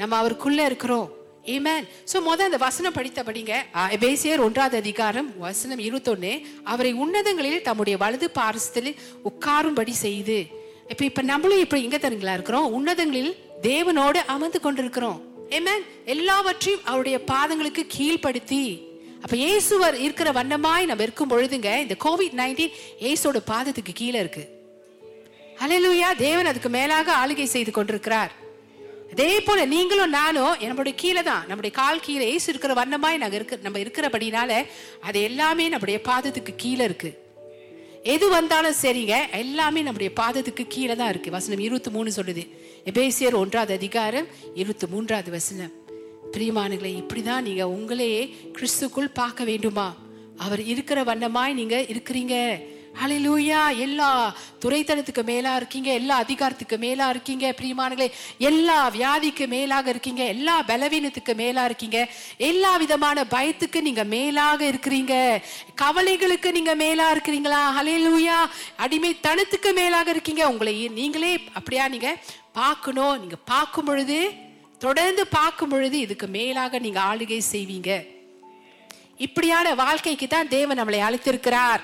நம்ம 0.00 0.12
அவருக்குள்ளே 0.20 0.64
இருக்கிறோம். 0.70 1.08
ஏமேன் 1.54 1.86
ஸோ 2.10 2.16
முதல் 2.28 2.48
அந்த 2.50 2.60
வசனம் 2.66 2.94
படித்தபடிங்க 2.98 3.54
எபேசியர் 3.96 4.44
ஒன்றாவது 4.46 4.76
அதிகாரம் 4.82 5.28
வசனம் 5.46 5.82
இருபத்தொன்னு 5.86 6.32
அவரை 6.72 6.92
உன்னதங்களில் 7.04 7.66
தம்முடைய 7.68 7.96
வலது 8.04 8.28
பாரசத்தில் 8.38 8.90
உட்காரும்படி 9.30 9.96
செய்து. 10.04 10.38
இப்போ 10.92 11.04
இப்போ 11.10 11.24
நம்மளும் 11.32 11.64
இப்போ 11.64 11.80
எங்க 11.86 11.98
தருங்களா 12.06 12.38
இருக்கிறோம்? 12.38 12.70
உன்னதங்களில் 12.78 13.34
தேவனோடு 13.68 14.22
அமர்ந்து 14.36 14.60
கொண்டிருக்கிறோம். 14.66 15.20
ஏமேன் 15.58 15.84
எல்லாவற்றையும் 16.16 16.84
அவருடைய 16.90 17.18
பாதங்களுக்கு 17.32 17.84
கீழ்ப்படுத்தி. 17.96 18.64
அப்போ 19.24 19.36
இயேசுவர் 19.36 19.94
இருக்கிற 20.06 20.32
வண்ணமாய் 20.38 20.88
நம்ம 20.88 21.02
இருக்கும் 21.06 21.30
பொழுதுங்க 21.30 21.70
இந்த 21.84 21.94
கோவிட் 22.04 22.34
நைன்டீன் 22.40 22.74
இயேசோட 23.04 23.38
பாதத்துக்கு 23.50 23.92
கீழே 24.00 24.18
இருக்கு. 24.22 24.42
ஹalleluya 25.60 26.08
தேவன் 26.16 26.48
அதுக்கு 26.50 26.68
மேலாக 26.68 27.08
ஆளுகை 27.20 27.46
செய்து 27.52 27.72
கொண்டிருக்கிறார். 27.76 28.32
அதே 29.12 29.40
போல 29.40 29.64
நீங்களும் 29.72 30.14
நானும் 30.16 30.56
நம்மளுடைய 30.62 30.94
கீழே 31.02 31.22
தான் 31.22 31.44
நம்முடைய 31.48 31.72
கால் 31.76 32.02
கீழே 32.06 32.24
ஏசு 32.32 32.46
இருக்கிற 32.52 32.74
வண்ணமாய் 32.80 33.20
நாங்கள் 33.22 33.38
இருக்க 33.38 33.58
நம்ம 33.66 33.78
இருக்கிறபடினால 33.84 34.50
அது 35.08 35.22
எல்லாமே 35.28 35.68
நம்முடைய 35.74 36.00
பாதத்துக்கு 36.08 36.54
கீழே 36.56 36.84
இருக்கு. 36.84 37.12
எது 38.14 38.28
வந்தாலும் 38.28 38.76
சரிங்க 38.82 39.14
எல்லாமே 39.42 39.82
நம்முடைய 39.82 40.12
பாதத்துக்கு 40.20 40.66
கீழே 40.74 40.96
தான் 41.00 41.12
இருக்கு. 41.14 41.30
வசனம் 41.30 41.64
இருபத்தி 41.68 41.90
மூணு 41.96 42.10
சொல்லுது. 42.18 42.44
எபேசியர் 42.92 43.40
ஒன்றாவது 43.44 43.74
அதிகாரம் 43.80 44.26
இருபத்தி 44.54 44.86
மூன்றாவது 44.86 45.30
வசனம். 45.30 45.72
பிரியமானங்களே 46.34 47.04
இப்படிதான் 47.04 47.40
நீங்க 47.40 47.66
உங்களையே 47.66 48.36
கிறிஸ்துக்குள் 48.52 49.14
பார்க்க 49.14 49.44
வேண்டுமா? 49.44 49.94
அவர் 50.38 50.62
இருக்கிற 50.62 51.04
வண்ணமாய் 51.04 51.52
நீங்க 51.52 51.76
இருக்கிறீங்க. 51.76 52.62
அலிலூயா 53.04 53.78
எல்லா 53.78 54.36
துறைத்தனத்துக்கு 54.64 55.24
மேலா 55.24 55.56
இருக்கீங்க. 55.56 55.92
எல்லா 55.92 56.16
அதிகாரத்துக்கு 56.16 56.78
மேலா 56.78 57.08
இருக்கீங்க. 57.08 57.54
பிரியமானங்களே 57.60 58.10
எல்லா 58.38 58.90
வியாதிக்கு 58.90 59.46
மேலாக 59.46 59.90
இருக்கீங்க. 59.90 60.24
எல்லா 60.24 60.62
பலவீனத்துக்கு 60.62 61.34
மேலா 61.34 61.64
இருக்கீங்க. 61.64 62.08
எல்லா 62.36 62.76
விதமான 62.76 63.26
பயத்துக்கு 63.30 63.80
நீங்க 63.80 64.04
மேலாக 64.04 64.70
இருக்கிறீங்க. 64.70 65.42
கவலைகளுக்கு 65.74 66.52
நீங்க 66.52 66.74
மேலா 66.74 67.14
இருக்கிறீங்களா? 67.14 67.60
ஹalleluya 67.80 68.48
அடிமைத்தனத்துக்கு 68.78 69.74
மேலாக 69.74 70.10
இருக்கீங்க. 70.10 70.48
உங்களை 70.48 70.88
நீங்களே 70.88 71.40
அப்படியா 71.52 71.88
நீங்க 71.88 72.16
பார்க்கணும். 72.52 73.18
நீங்க 73.18 73.36
பார்க்கும் 73.36 73.84
பொழுது 73.84 74.43
தொடர்ந்து 74.86 75.22
பார்க்கும் 75.26 75.68
பொழுது 75.68 75.96
இதுக்கு 75.98 76.26
மேலாக 76.26 76.78
நீங்க 76.78 77.00
ஆளுகை 77.00 77.40
செய்வீங்க. 77.52 77.90
இப்படியான 79.16 79.74
வாழ்க்கைக்கு 79.74 80.26
தான் 80.26 80.48
தேவன் 80.48 80.78
நம்மளை 80.80 81.00
அழைத்திருக்கிறார். 81.08 81.82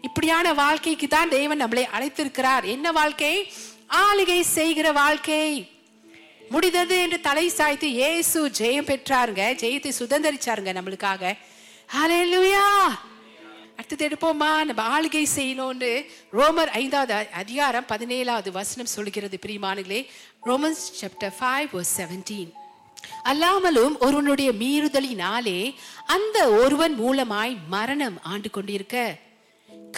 இப்படியான 0.00 0.54
வாழ்க்கைக்கு 0.54 1.08
தான் 1.08 1.28
தேவன் 1.28 1.62
நம்மளை 1.64 1.84
அழைத்திருக்கிறார். 1.96 2.64
என்ன 2.64 2.92
வாழ்க்கை? 2.92 3.52
ஆளுகை 4.04 4.40
செய்கிற 4.40 4.92
வாழ்க்கை. 4.92 5.46
முடிந்தது 6.50 6.96
என்று 6.98 7.20
தலை 7.20 7.48
சாய்த்து 7.48 7.88
இயேசு 7.90 8.48
ஜெயம் 8.58 8.88
பெற்றாருங்க. 8.90 9.42
ஜெயத்தை 9.62 9.90
சுதந்திரிச்சாருங்க 10.00 10.72
நம்மளுக்காக. 10.78 11.32
ஹalleluya 11.94 12.62
அடுத்தது 13.76 14.04
எடுப்போமா 14.08 14.50
நம்ம 14.68 14.82
ஆளுகை 14.96 15.24
செய்யணும்னு 15.36 15.92
ரோமர் 16.32 16.70
ஐந்தாவது 16.82 17.14
அதிகாரம் 17.32 17.88
பதினேழாவது 17.88 18.50
வசனம் 18.50 18.92
சொல்கிறது 18.96 19.38
பிரியமானங்களே 19.46 20.00
ரோமன்ஸ் 20.42 20.84
சாப்டர் 21.00 21.34
ஃபைவ் 21.38 21.74
செவன்டீன் 21.96 22.52
அல்லாமலும் 23.30 23.94
ஒருவனுடைய 23.98 24.50
மீறுதலினாலே 24.52 25.74
அந்த 26.06 26.50
ஒருவன் 26.50 26.94
மூலமாய் 27.00 27.56
மரணம் 27.68 28.18
ஆண்டு 28.22 28.50
கொண்டிருக்க. 28.50 29.22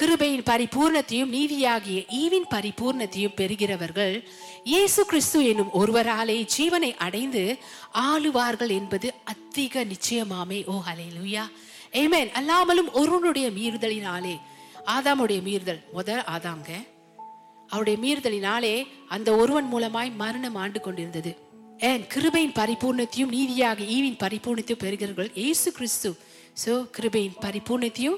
கிருபையின் 0.00 0.42
பரிபூர்ணத்தையும் 0.46 1.32
நீதியாகிய 1.36 2.00
ஈவின் 2.22 2.48
பரிபூர்ணத்தையும் 2.50 3.36
பெறுகிறவர்கள் 3.36 4.16
இயேசு 4.64 5.04
கிறிஸ்து 5.04 5.38
என்னும் 5.46 5.72
ஒருவராலே 5.72 6.38
ஜீவனை 6.56 6.90
அடைந்து 6.96 7.58
ஆளுவார்கள் 8.00 8.68
என்பது 8.68 9.14
அதிக 9.24 9.84
நிச்சயமாமே. 9.84 10.58
ஓ 10.66 10.82
ஹalleluya 10.88 11.44
ஏமேன் 11.92 12.30
அல்லாமலும் 12.30 12.92
ஒருவனுடைய 12.92 13.50
மீறுதலினாலே. 13.50 14.40
ஆதாமுடைய 14.86 15.42
மீறுதல். 15.42 15.80
முதல் 15.92 16.20
ஆதாம்ங்க. 16.20 16.86
அவருடைய 17.68 17.98
மீறுதலினாலே 17.98 18.86
அந்த 19.08 19.36
ஒருவன் 19.36 19.74
மூலமாய் 19.74 20.14
மரணம் 20.14 20.54
ஆண்டு 20.54 20.80
கொண்டிருந்தது. 20.80 21.36
ஏன்? 21.78 22.02
கிருபையின் 22.02 22.52
பரிபூர்ணத்தையும் 22.54 23.28
நீதியாக 23.28 23.84
ஈவின் 23.84 24.18
பரிபூர்ணத்தையும் 24.18 24.78
பெறுகிறார்கள் 24.78 25.34
ஏசு 25.34 25.72
கிறிஸ்து. 25.72 26.16
சோ 26.64 26.68
கிருபையின் 26.68 27.32
பரிபூர்ணத்தையும் 27.40 28.16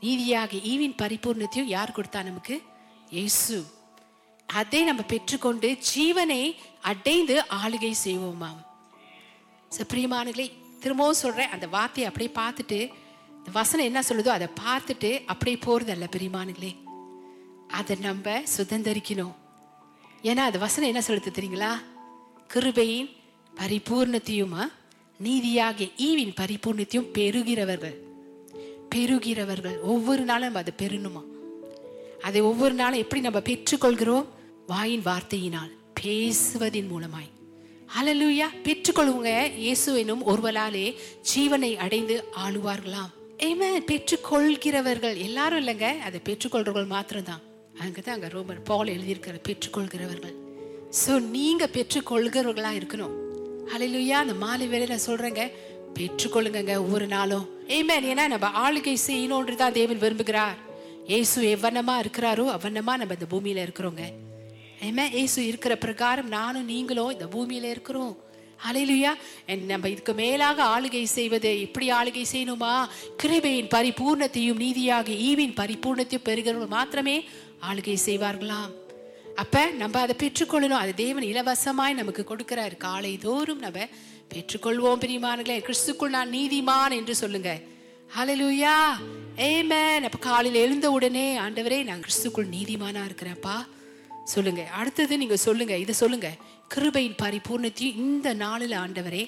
நீதியாக 0.00 0.56
ஈவின் 0.56 0.94
பரிபூர்ணத்தையும் 1.02 1.64
யார் 1.64 1.92
கொடுத்தா 1.96 2.24
நமக்கு? 2.24 2.62
ஏசு 3.10 3.64
அதை 4.46 4.84
நம்ம 4.84 5.02
பெற்றுக்கொண்டு 5.02 5.78
ஜீவனை 5.96 6.54
அடைந்து 6.82 7.44
ஆளுகை 7.50 7.92
செய்வோமாம். 8.04 8.66
சோ, 9.78 9.80
பிரியமானங்களே 9.88 10.52
திரும்பவும் 10.80 11.14
சொல்றேன். 11.14 11.48
அந்த 11.48 11.66
வார்த்தையை 11.66 12.12
அப்படியே 12.12 12.36
பார்த்துட்டு 12.36 13.06
வசனம் 13.52 13.86
என்ன 13.86 14.00
சொல்லுதோ 14.08 14.28
அதை 14.28 14.48
பார்த்துட்டு 14.64 15.24
அப்படியே 15.24 15.58
போகிறதல்ல 15.66 16.06
பெரியமானுங்களே 16.16 16.76
அதை 17.68 17.96
நம்ம 18.00 18.42
சுதந்திரிக்கணும். 18.56 19.34
ஏன்னா 20.22 20.36
அது 20.36 20.58
வசனம் 20.58 20.88
என்ன 20.88 21.04
சொல்லுது 21.06 21.26
தெரியுங்களா? 21.26 21.72
கிருபையின் 22.54 23.16
பரிபூர்ணத்தையுமா? 23.56 24.72
நீதியாகிய 25.18 25.88
ஈவின் 25.96 26.34
பரிபூர்ணத்தையும் 26.40 27.06
பெறுகிறவர்கள். 27.12 27.96
பெறுகிறவர்கள். 28.94 29.80
ஒவ்வொரு 29.80 30.22
நாளும் 30.22 30.52
நம்ம 30.52 30.58
அதை 30.58 30.86
பெறணுமா? 30.86 31.22
அதை 32.22 32.40
ஒவ்வொரு 32.40 32.74
நாளும் 32.74 32.98
எப்படி 32.98 33.20
நம்ம 33.20 33.38
பெற்றுக்கொள்கிறோம்? 33.38 34.26
வாயின் 34.66 35.02
வார்த்தையினால் 35.02 35.72
பேசுவதின் 36.00 36.88
மூலமாய். 36.88 37.30
ஹalleluya. 37.96 38.46
பெற்றுக்கொள்வங்க 38.62 39.54
இயேசு 39.54 39.98
எனும் 39.98 40.26
ஒருவராலே 40.26 40.96
ஜீவனை 41.34 41.76
அடைந்து 41.76 42.24
ஆளுவார்களாம். 42.46 43.16
ஏமே 43.38 43.68
பெற்றுக்கொள்கிறவர்கள். 43.86 45.16
எல்லாரும் 45.16 45.66
இல்லைங்க. 45.66 45.98
அதை 45.98 46.20
பெற்றுக்கொள்றவர்கள் 46.24 46.86
மாத்திரம்தான். 46.86 47.40
அங்கதான் 47.80 48.08
அங்க 48.08 48.26
ரோமர் 48.26 48.64
பால் 48.64 48.86
எழுதியிருக்கிற 48.86 49.40
பெற்றுக்கொள்கிறவர்கள். 49.48 50.34
சோ 51.06 51.20
நீங்க 51.20 51.68
பெற்றுக்கொள்கிறவர்களா 51.72 52.72
இருக்கணும். 52.80 53.14
அலையிலுயா 53.76 54.20
அந்த 54.22 54.34
மாலை 54.34 54.66
வேலையில் 54.66 55.06
சொல்றேங்க. 55.06 55.50
பெற்றுக்கொள்ளுங்க 55.94 56.76
ஒவ்வொரு 56.76 57.06
நாளும். 57.06 57.48
ஏமே 57.68 57.96
ஏன்னா 58.02 58.26
நம்ம 58.26 58.72
ஆளுகை 58.72 58.96
செய்யணும்ன்று 59.06 59.54
தான் 59.54 59.72
தேவன் 59.72 60.00
விரும்புகிறார். 60.00 60.56
ஏசு 61.06 61.58
எவ்வண்ணமா 61.58 62.04
இருக்கிறாரோ 62.04 62.56
அவ்வண்ணமா 62.56 62.96
நம்ம 63.02 63.16
இந்த 63.18 63.26
பூமியில 63.30 63.68
இருக்கிறோங்க. 63.68 64.12
ஏமே 64.82 65.12
ஏசு 65.12 65.46
இருக்கிற 65.46 65.76
பிரகாரம் 65.76 66.28
நானும் 66.28 66.64
நீங்களும் 66.64 67.10
இந்த 67.10 67.26
பூமியில 67.26 67.62
இருக்கிறோம். 67.62 68.18
அலையிலுயா 68.66 69.12
நம்ம 69.66 69.88
இதுக்கு 69.88 70.14
மேலாக 70.14 70.64
ஆளுகை 70.64 71.04
செய்வது 71.04 71.60
எப்படி 71.60 71.90
ஆளுகை 71.90 72.24
செய்யணுமா? 72.32 72.88
கிருபையின் 73.22 73.70
பரிபூர்ணத்தையும் 73.74 74.56
நீதியாக 74.56 75.12
ஈவின் 75.12 75.54
பரிபூர்ணத்தையும் 75.60 76.26
பெறுகிறவர்கள் 76.28 76.74
மாத்திரமே 76.76 77.24
ஆளுகை 77.70 77.96
செய்வார்களாம். 78.04 78.72
அப்ப 79.36 79.66
நம்ம 79.66 80.00
அதை 80.00 80.16
பெற்றுக்கொள்ளணும். 80.18 80.82
அது 80.82 80.94
தேவன் 80.94 81.22
இலவசமாய் 81.22 81.98
நமக்கு 82.00 82.26
கொடுக்கிறார். 82.28 82.76
காலை 82.76 83.18
தோறும் 83.18 83.58
நம்ம 83.58 83.78
பெற்றுக்கொள்வோம் 84.34 85.00
பிரியமானங்களே 85.04 85.58
கிறிஸ்துக்குள் 85.64 86.14
நான் 86.16 86.32
நீதிமான் 86.32 86.90
என்று 86.90 87.14
சொல்லுங்க. 87.14 87.60
ஹalleluya 88.16 88.76
ஆமென் 89.48 90.04
அப்ப 90.04 90.18
காலையில் 90.18 90.60
எழுந்த 90.60 90.90
உடனே 90.90 91.38
ஆண்டவரே 91.38 91.84
நான் 91.84 92.00
கிறிஸ்துக்குள் 92.00 92.52
நீதிமானா 92.56 93.02
இருக்கிறேன்ப்பா. 93.08 93.56
சொல்லுங்க. 94.34 94.62
அடுத்தது 94.80 95.14
நீங்க 95.22 95.36
சொல்லுங்க. 95.46 95.74
இதை 95.84 95.94
சொல்லுங்க. 96.02 96.28
கிருபையின் 96.74 97.18
பரிபூர்ணத்தையும் 97.22 98.00
இந்த 98.06 98.28
நாளில் 98.44 98.76
ஆண்டவரே 98.84 99.24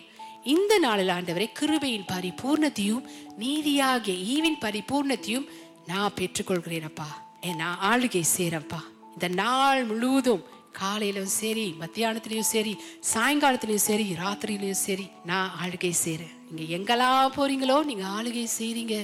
இந்த 0.55 0.73
நாளில் 0.85 1.13
ஆண்டவரே 1.17 1.47
கிருபையின் 1.61 2.07
பரிபூர்ணத்தையும் 2.13 3.03
நீதியாகிய 3.39 4.15
ஈவின் 4.33 4.59
பரிபூர்ணத்தையும் 4.65 5.47
நான் 5.87 6.17
பெற்றுக்கொள்கிறேனப்பா 6.19 7.09
ஏன் 7.41 7.61
நான் 7.63 7.83
ஆளுகை 7.91 8.23
சேரப்பா. 8.37 8.81
இந்த 9.15 9.29
நாள் 9.43 9.81
முழுவதும் 9.91 10.43
காலையிலும் 10.73 11.33
சரி 11.41 11.67
மத்தியானத்திலயும் 11.81 12.51
சரி 12.55 12.73
சாயங்காலத்திலயும் 13.13 13.87
சரி 13.89 14.07
ராத்திரிலையும் 14.23 14.83
சரி 14.87 15.07
நான் 15.31 15.51
ஆளுகை 15.63 15.93
செய்கிறேன் 16.03 16.35
நீங்க 16.51 16.73
எங்கெல்லாம் 16.77 17.35
போறீங்களோ 17.39 17.79
நீங்க 17.91 18.05
ஆளுகை 18.17 18.47
செய்றீங்க. 18.59 18.97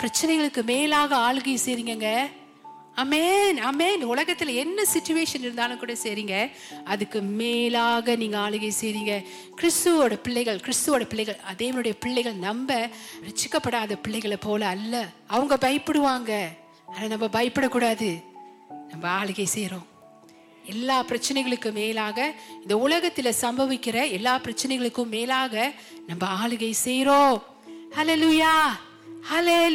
பிரச்சனைகளுக்கு 0.00 0.62
மேலாக 0.72 1.12
ஆளுகை 1.26 1.56
செய்கிறீங்க 1.66 2.08
அமேன் 2.98 3.58
அமேன் 3.70 4.02
உலகத்துல 4.02 4.54
என்ன 4.54 4.82
சுச்சுவேஷன் 4.82 5.40
இருந்தாலும் 5.40 5.78
கூட 5.78 5.92
சரிங்க. 5.92 6.50
அதுக்கு 6.84 7.20
மேலாக 7.20 8.16
நீங்க 8.16 8.38
ஆளுகை 8.38 8.70
செய்றீங்க. 8.80 9.12
கிறிஸ்துவோட 9.56 10.14
பிள்ளைகள் 10.22 10.60
கிறிஸ்துவோட 10.64 11.04
பிள்ளைகள் 11.04 11.38
அதேவனுடைய 11.52 11.92
பிள்ளைகள் 12.00 12.34
நம்ப 12.34 12.88
ரசிக்கப்படாத 13.22 13.98
பிள்ளைகளை 14.02 14.36
போல 14.36 14.66
அல்ல. 14.66 15.06
அவங்க 15.26 15.56
பயப்படுவாங்க. 15.60 16.32
ஆனா 16.86 17.06
நம்ம 17.08 17.26
பயப்படக்கூடாது. 17.26 18.22
நம்ம 18.88 19.24
ஆளுகை 19.24 19.44
செய்கிறோம் 19.44 19.86
எல்லா 20.64 21.04
பிரச்சனைகளுக்கும் 21.04 21.72
மேலாக 21.72 22.34
இந்த 22.62 22.76
உலகத்துல 22.76 23.32
சம்பவிக்கிற 23.40 24.10
எல்லா 24.10 24.38
பிரச்சனைகளுக்கும் 24.38 25.08
மேலாக 25.08 25.72
நம்ம 26.06 26.24
ஆளுகை 26.40 26.72
செய்றோம். 26.84 27.42
ஹalleluya 27.96 28.52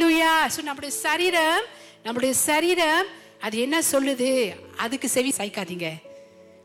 லுயா 0.02 0.36
சோ 0.56 0.62
நம்முடைய 0.64 0.96
சரீரம் 0.96 1.64
நம்முடைய 2.04 2.36
சரீரம் 2.36 3.06
அது 3.40 3.58
என்ன 3.58 3.78
சொல்லுது? 3.92 4.30
அதுக்கு 4.78 5.08
செவி 5.10 5.32
சாய்க்காதீங்க. 5.38 5.88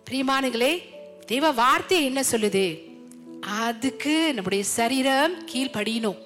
பிரியமானங்களே 0.07 0.73
தேவ 1.27 1.51
வார்த்தை 1.51 2.05
என்ன 2.05 2.21
சொல்லுது? 2.31 2.65
அதுக்கு 3.41 4.35
நம்முடைய 4.35 4.65
சரீரம் 4.65 5.35
கீழ்படியணும் 5.53 6.19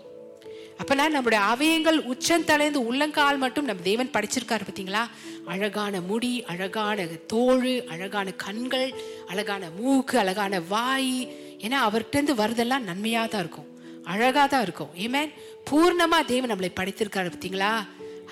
அப்பனா 0.81 1.05
நம்முடைய 1.09 1.41
அவயங்கள் 1.53 1.99
உச்சந்தலைந்து 2.13 2.79
உள்ளங்கால் 2.91 3.39
மட்டும் 3.39 3.65
நம்ம 3.65 3.83
தேவன் 3.83 4.11
படிச்சிருக்காரு 4.13 4.65
பார்த்தீங்களா? 4.67 5.03
அழகான 5.47 6.01
முடி 6.01 6.45
அழகான 6.45 7.07
தோல் 7.33 7.89
அழகான 7.89 8.31
கண்கள் 8.45 8.89
அழகான 9.27 9.69
மூக்கு 9.79 10.19
அழகான 10.19 10.61
வாய். 10.61 11.15
ஏன்னா 11.59 11.81
அவர்கிட்டருந்து 11.89 12.35
வருதெல்லாம் 12.43 12.89
நன்மையாக 12.91 13.27
தான் 13.27 13.41
இருக்கும். 13.41 13.69
அழகாக 14.05 14.47
தான் 14.49 14.63
இருக்கும். 14.63 14.95
ஏமேன் 14.97 15.35
பூர்ணமாக 15.71 16.31
தேவன் 16.33 16.51
நம்மளை 16.51 16.71
படைத்திருக்காரு 16.81 17.33
பார்த்தீங்களா? 17.35 17.75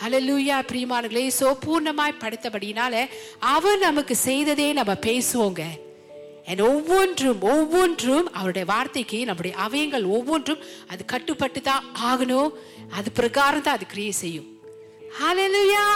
அலலூயா 0.04 0.59
பிரியமானங்களே 0.71 1.30
சோ 1.40 1.49
பூர்ணமாய் 1.66 2.21
படுத்தபடினால 2.21 3.07
அவர் 3.38 3.78
நமக்கு 3.78 4.16
செய்ததே 4.16 4.73
நம்ம 4.73 4.92
பேசுவோங்க. 4.92 5.62
ஒவ்வொன்றும் 6.59 7.40
ஒவ்வொன்றும் 7.40 8.33
அவருடைய 8.33 8.66
வார்த்தைக்கு 8.71 9.25
நம்முடைய 9.25 9.57
அவயங்கள் 9.66 10.07
ஒவ்வொன்றும் 10.16 10.62
அது 10.88 11.04
கட்டுப்பட்டு 11.04 11.61
தான் 11.61 11.85
ஆகணும். 12.11 12.50
அது 12.90 13.12
பிரகாரம் 13.12 13.62
தான் 13.62 13.75
அது 13.75 13.87
கிரியை 13.87 14.11
செய்யும். 14.11 14.49
ஹalleluya! 15.21 15.87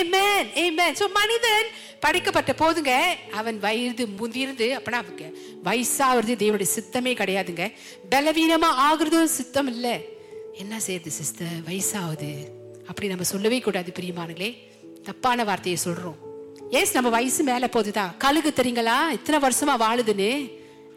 Amen 0.00 0.44
amen. 0.62 0.92
So 0.92 1.06
மனிதன் 1.08 1.68
படைக்கப்பட்ட 2.00 2.52
போதுங்க 2.58 2.92
அவன் 3.32 3.58
வயது 3.58 4.06
முதிர்ந்து 4.06 4.66
அப்பனா 4.78 4.98
அவங்க 5.02 5.24
வயசாகிறது 5.64 6.34
தேவனுடைய 6.42 6.70
சித்தமே 6.76 7.14
கிடையாதுங்க. 7.20 7.72
பலவீனமா 8.10 8.70
ஆகுறதும் 8.88 9.32
சித்தம் 9.38 9.66
இல்லை. 9.66 9.94
என்ன 10.52 10.80
செய்யுது 10.86 11.12
சிஸ்டர்? 11.20 11.56
வயசாகுது. 11.68 12.32
அப்படி 12.88 13.08
நம்ம 13.08 13.24
சொல்லவே 13.32 13.58
கூடாது 13.58 13.92
பிரியமானங்களே 13.98 14.50
தப்பான 15.02 15.44
வார்த்தையை 15.44 15.78
சொல்றோம். 15.84 16.18
எஸ் 16.70 16.92
நம்ம 16.92 17.08
வயசு 17.08 17.42
மேலே 17.44 17.66
போகுதுதான் 17.66 18.14
கழுகு 18.18 18.52
தெரியுங்களா? 18.56 18.98
இத்தனை 19.10 19.38
வருஷமா 19.44 19.74
வாழுதுன்னு. 19.84 20.30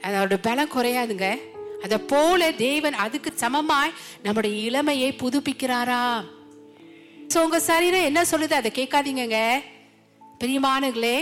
அதோட 0.02 0.38
பலம் 0.42 0.74
குறையாதுங்க. 0.76 1.28
அதை 1.84 1.98
போல 1.98 2.52
தேவன் 2.52 2.94
அதுக்கு 2.94 3.34
சமமாய் 3.40 3.98
நம்முடைய 4.24 4.56
இளமையை 4.70 5.10
புதுப்பிக்கிறாரா? 5.20 6.04
ஸோ 7.34 7.38
உங்க 7.38 7.60
சரீரம் 7.60 8.08
என்ன 8.10 8.22
சொல்லுது? 8.22 8.54
அதை 8.60 8.72
கேட்காதீங்கங்க. 8.76 9.40
பிரியமானங்களே 10.40 11.18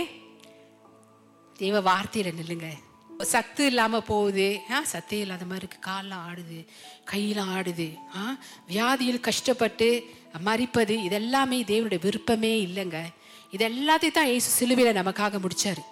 தேவ 1.56 1.80
வார்த்தையில 1.80 2.32
நில்லுங்க. 2.40 2.68
சத்து 3.22 3.66
இல்லாம 3.66 4.00
போகுது. 4.00 4.60
ஆ 4.70 4.84
சத்தே 4.92 5.18
இல்லாத 5.24 5.44
மாதிரி 5.44 5.66
இருக்கு. 5.66 5.78
காலில் 5.80 6.16
ஆடுது. 6.28 6.58
கையெல்லாம் 7.10 7.52
ஆடுது. 7.58 7.88
ஆ 8.16 8.36
வியாதியில் 8.68 9.20
கஷ்டப்பட்டு 9.20 9.88
மறிப்பது 10.44 10.94
இதெல்லாமே 11.08 11.64
தேவனுடைய 11.64 12.00
விருப்பமே 12.00 12.66
இல்லைங்க. 12.66 12.98
இது 13.50 13.68
எல்லாத்தையும் 13.68 14.12
தான் 14.12 14.26
ஏசு 14.26 14.48
சிலுவையில 14.58 14.92
நமக்காக 14.92 15.38
முடிச்சாரு. 15.38 15.82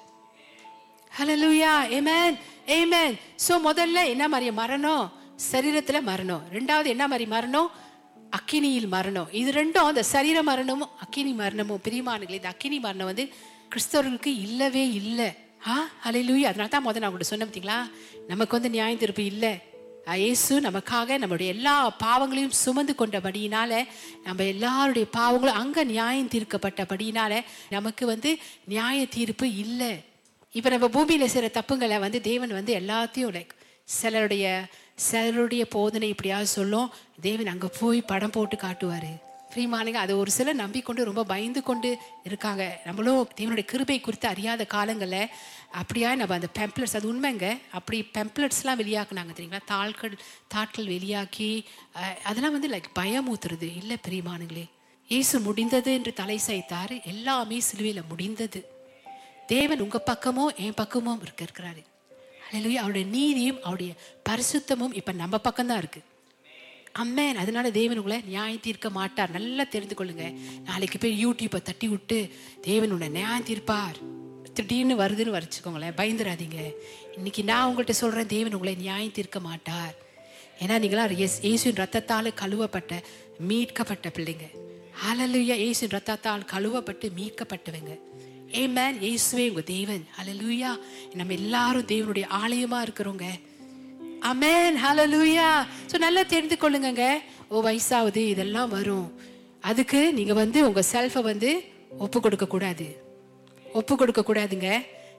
ஹலலூயா 1.19 1.73
ஏமேன் 1.89 2.37
ஏமேன் 2.67 3.15
ஸோ 3.49 3.55
முதல்ல 3.65 4.09
என்ன 4.09 4.29
மாதிரி 4.29 4.51
மரணம்? 4.51 5.13
சரீரத்தில் 5.53 6.03
மரணம். 6.03 6.43
ரெண்டாவது 6.53 6.85
என்ன 6.85 7.09
மாதிரி 7.09 7.27
மரணம்? 7.27 7.71
அக்கினியில் 8.31 8.89
மரணம். 8.89 9.29
இது 9.33 9.53
ரெண்டும் 9.53 9.85
அந்த 9.85 10.03
சரீர 10.03 10.43
மரணமும் 10.43 10.91
அக்கினி 11.01 11.33
மரணமும். 11.33 11.81
பிரியமானங்களே 11.85 12.31
இந்த 12.31 12.49
அக்கினி 12.49 12.79
மரணம் 12.79 13.07
வந்து 13.07 13.29
கிறிஸ்தவர்களுக்கு 13.71 14.27
இல்லவே 14.27 14.93
இல்லை. 14.93 15.35
ஆ? 15.67 15.89
ஹalleluya 16.05 16.49
அதனால 16.49 16.69
தான் 16.69 16.87
முதல்ல 16.87 16.99
நான் 16.99 17.11
உங்கள்கிட்ட 17.11 17.23
சொன்னேன் 17.23 17.49
பார்த்தீங்களா? 17.49 17.91
நமக்கு 18.29 18.57
வந்து 18.57 18.71
நியாயம் 18.71 18.99
திருப்பு 18.99 19.19
இல்லை. 19.19 19.61
இயேசு 20.13 20.55
நமக்காக 20.61 21.17
நம்முடைய 21.19 21.53
எல்லா 21.55 21.75
பாவங்களையும் 22.03 22.57
சுமந்து 22.63 22.95
கொண்டபடியினால 22.99 23.73
நம்ம 24.25 24.45
எல்லாருடைய 24.45 25.07
பாவங்களும் 25.17 25.61
அங்கே 25.63 25.85
நியாயம் 25.85 26.31
தீர்க்கப்பட்டபடியினால 26.35 27.43
நமக்கு 27.71 28.07
வந்து 28.07 28.39
நியாய 28.73 29.07
தீர்ப்பு 29.07 29.49
இல்லை. 29.65 29.93
இப்போ 30.53 30.71
நம்ம 30.71 30.89
பூமியில் 30.89 31.33
செய்கிற 31.35 31.51
தப்புங்களை 31.59 31.99
வந்து 31.99 32.21
தேவன் 32.21 32.57
வந்து 32.59 32.75
எல்லாத்தையும் 32.81 33.35
லைக் 33.37 33.55
சிலருடைய 33.85 34.47
சிலருடைய 35.09 35.65
போதனை 35.77 36.09
இப்படியாவது 36.09 36.47
சொல்லும். 36.47 36.93
தேவன் 37.21 37.53
அங்கே 37.55 37.71
போய் 37.81 38.09
படம் 38.13 38.31
போட்டு 38.31 38.57
காட்டுவார். 38.57 39.24
பிரியமானங்க 39.55 39.99
அதை 40.05 40.15
ஒரு 40.23 40.31
சிலர் 40.37 40.63
நம்பிக்கொண்டு 40.63 41.09
ரொம்ப 41.09 41.23
பயந்து 41.33 41.61
கொண்டு 41.69 41.91
இருக்காங்க. 42.29 42.63
நம்மளும் 42.87 43.29
தேவனுடைய 43.39 43.67
கிருபை 43.73 43.99
குறித்து 44.01 44.27
அறியாத 44.33 44.63
காலங்களில் 44.75 45.31
அப்படியா 45.81 46.09
நம்ம 46.21 46.35
அந்த 46.39 46.49
பெம்ப்ளட்ஸ் 46.59 46.97
அது 46.99 47.09
உண்மைங்க. 47.13 47.49
அப்படி 47.79 47.99
பெம்ப்ளட்ஸ்லாம் 48.17 48.81
வெளியாக்குனாங்க 48.83 49.33
தெரியுங்களா? 49.39 49.63
தாள்கள் 49.73 50.15
தாட்கள் 50.55 50.91
வெளியாக்கி 50.95 51.51
அதெல்லாம் 52.29 52.57
வந்து 52.57 52.73
லைக் 52.75 52.91
பயமூத்துறது 53.01 53.69
இல்லை 53.81 53.99
பிரியமானங்களே 54.09 54.67
இயேசு 55.09 55.37
முடிந்தது 55.47 55.91
என்று 55.99 56.13
தலை 56.21 56.39
சாய்த்தார். 56.47 56.95
எல்லாமே 57.13 57.57
சிலுவையில் 57.69 58.09
முடிந்தது. 58.11 58.61
தேவன் 59.53 59.83
உங்கள் 59.85 60.07
பக்கமும் 60.11 60.53
என் 60.65 60.79
பக்கமும் 60.83 61.23
இருக்க 61.25 61.43
இருக்கிறாரு. 61.47 61.83
அல்லேலூயா 62.47 62.81
அவருடைய 62.83 63.07
நீதியும் 63.17 63.61
அவருடைய 63.67 63.93
பரிசுத்தமும் 64.29 64.97
இப்போ 65.01 65.13
நம்ம 65.23 65.41
பக்கம்தான் 65.49 65.81
இருக்குது 65.83 66.09
அம்மேன் 67.03 67.41
அதனால 67.43 67.71
தேவன் 67.71 68.01
உங்களை 68.01 68.19
நியாயம் 68.27 68.65
தீர்க்க 68.67 68.89
மாட்டார். 68.91 69.31
நல்லா 69.37 69.65
தெரிந்து 69.75 69.97
கொள்ளுங்க. 69.99 70.27
நாளைக்கு 70.69 70.99
போய் 70.99 71.21
யூடியூப்பை 71.25 71.61
தட்டி 71.63 71.89
விட்டு 71.89 72.19
தேவன் 72.69 72.93
உன்னை 72.97 73.09
நியாயம் 73.09 73.49
தீர்ப்பார். 73.51 73.99
திடீர்னு 74.57 74.95
வருதுன்னு 75.01 75.35
வரைச்சிக்கோங்களேன் 75.37 75.97
பயந்துடாதீங்க 76.01 76.59
இன்னைக்கு 77.17 77.43
நான் 77.45 77.65
உங்கள்கிட்ட 77.69 77.95
சொல்றேன் 78.01 78.33
தேவன் 78.35 78.57
உங்களை 78.57 78.75
நியாயம் 78.75 79.17
தீர்க்க 79.19 79.41
மாட்டார். 79.41 79.95
ஏன்னா 80.63 80.75
நீங்களா 80.83 81.05
எஸ் 81.27 81.39
இயேசுவின் 81.43 81.81
ரத்தத்தால் 81.83 82.29
கழுவப்பட்ட 82.43 83.01
மீட்கப்பட்ட 83.49 84.09
பிள்ளைங்க. 84.17 84.47
அலலுயா 85.11 85.57
இயேசுவின் 85.63 85.95
ரத்தத்தால் 85.97 86.45
கழுவப்பட்டு 86.53 87.09
மீட்கப்பட்டவங்க. 87.19 87.95
ஏமேன் 88.61 89.01
இயேசுவே 89.07 89.49
உங்க 89.49 89.65
தேவன். 89.77 90.05
அலலுயா 90.21 90.71
நம்ம 91.19 91.33
எல்லாரும் 91.41 91.91
தேவனுடைய 91.93 92.27
ஆலயமா 92.43 92.81
இருக்கிறோங்க. 92.87 93.27
அமேன் 94.25 94.77
லூயா 95.13 95.49
ஸோ 95.91 95.99
நல்லா 95.99 96.23
தெரிந்து 96.25 96.57
கொள்ளுங்கங்க. 96.57 97.05
ஓ 97.51 97.63
வயசாகுது 97.63 98.23
இதெல்லாம் 98.33 98.71
வரும். 98.71 99.07
அதுக்கு 99.63 100.01
நீங்கள் 100.13 100.41
வந்து 100.43 100.59
உங்கள் 100.69 100.89
செல்ஃபை 100.93 101.23
வந்து 101.23 101.51
ஒப்பு 101.99 102.19
கொடுக்கக்கூடாது 102.21 102.87
ஒப்பு 103.67 103.95
கொடுக்கக்கூடாதுங்க 103.95 104.69